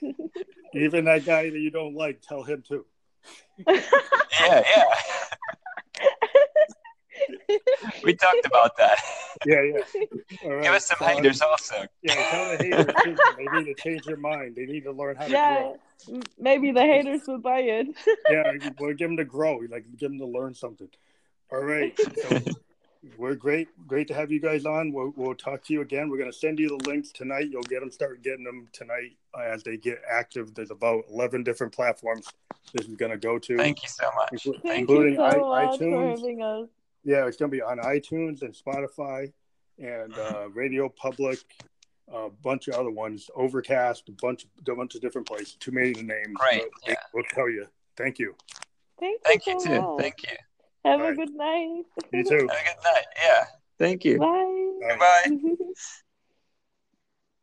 [0.74, 2.86] Even that guy that you don't like, tell him too.
[3.66, 4.84] Yeah, yeah.
[8.04, 8.98] we talked about that.
[9.46, 9.80] Yeah, yeah.
[10.44, 10.62] All right.
[10.64, 11.86] Give us some tell um, haters also.
[12.02, 13.16] Yeah, tell the haters too.
[13.36, 14.56] They need to change their mind.
[14.56, 15.78] They need to learn how to grow.
[16.08, 17.86] m- maybe the haters will buy it.
[18.30, 19.58] Yeah, we'll give them to grow.
[19.70, 20.88] Like give them to learn something.
[21.52, 21.96] All right.
[21.96, 22.40] So
[23.18, 23.68] we're great.
[23.86, 24.92] Great to have you guys on.
[24.92, 26.08] We'll, we'll talk to you again.
[26.08, 27.48] We're going to send you the links tonight.
[27.50, 27.90] You'll get them.
[27.90, 30.54] Start getting them tonight uh, as they get active.
[30.54, 32.28] There's about eleven different platforms
[32.72, 33.56] this is going to go to.
[33.56, 34.44] Thank you so much.
[34.44, 36.18] Inclu- Thank including you so i- much for iTunes.
[36.18, 36.68] having us.
[37.04, 39.30] Yeah, it's going to be on iTunes and Spotify
[39.78, 41.38] and uh, Radio Public,
[42.12, 45.56] a bunch of other ones, Overcast, a bunch, a bunch of different places.
[45.60, 46.32] Too many to name.
[46.34, 46.94] Great, but yeah.
[47.12, 47.66] We'll tell you.
[47.96, 48.34] Thank you.
[48.98, 49.18] Thank, you.
[49.24, 49.80] Thank you you so too.
[49.82, 50.00] much.
[50.00, 50.36] Thank you.
[50.84, 51.16] Have All a right.
[51.16, 51.84] good night.
[52.12, 52.48] You too.
[52.48, 53.04] Have a good night.
[53.22, 53.44] Yeah.
[53.78, 54.18] Thank you.
[54.18, 54.96] Bye.
[54.98, 55.30] Bye.
[55.30, 55.64] Goodbye.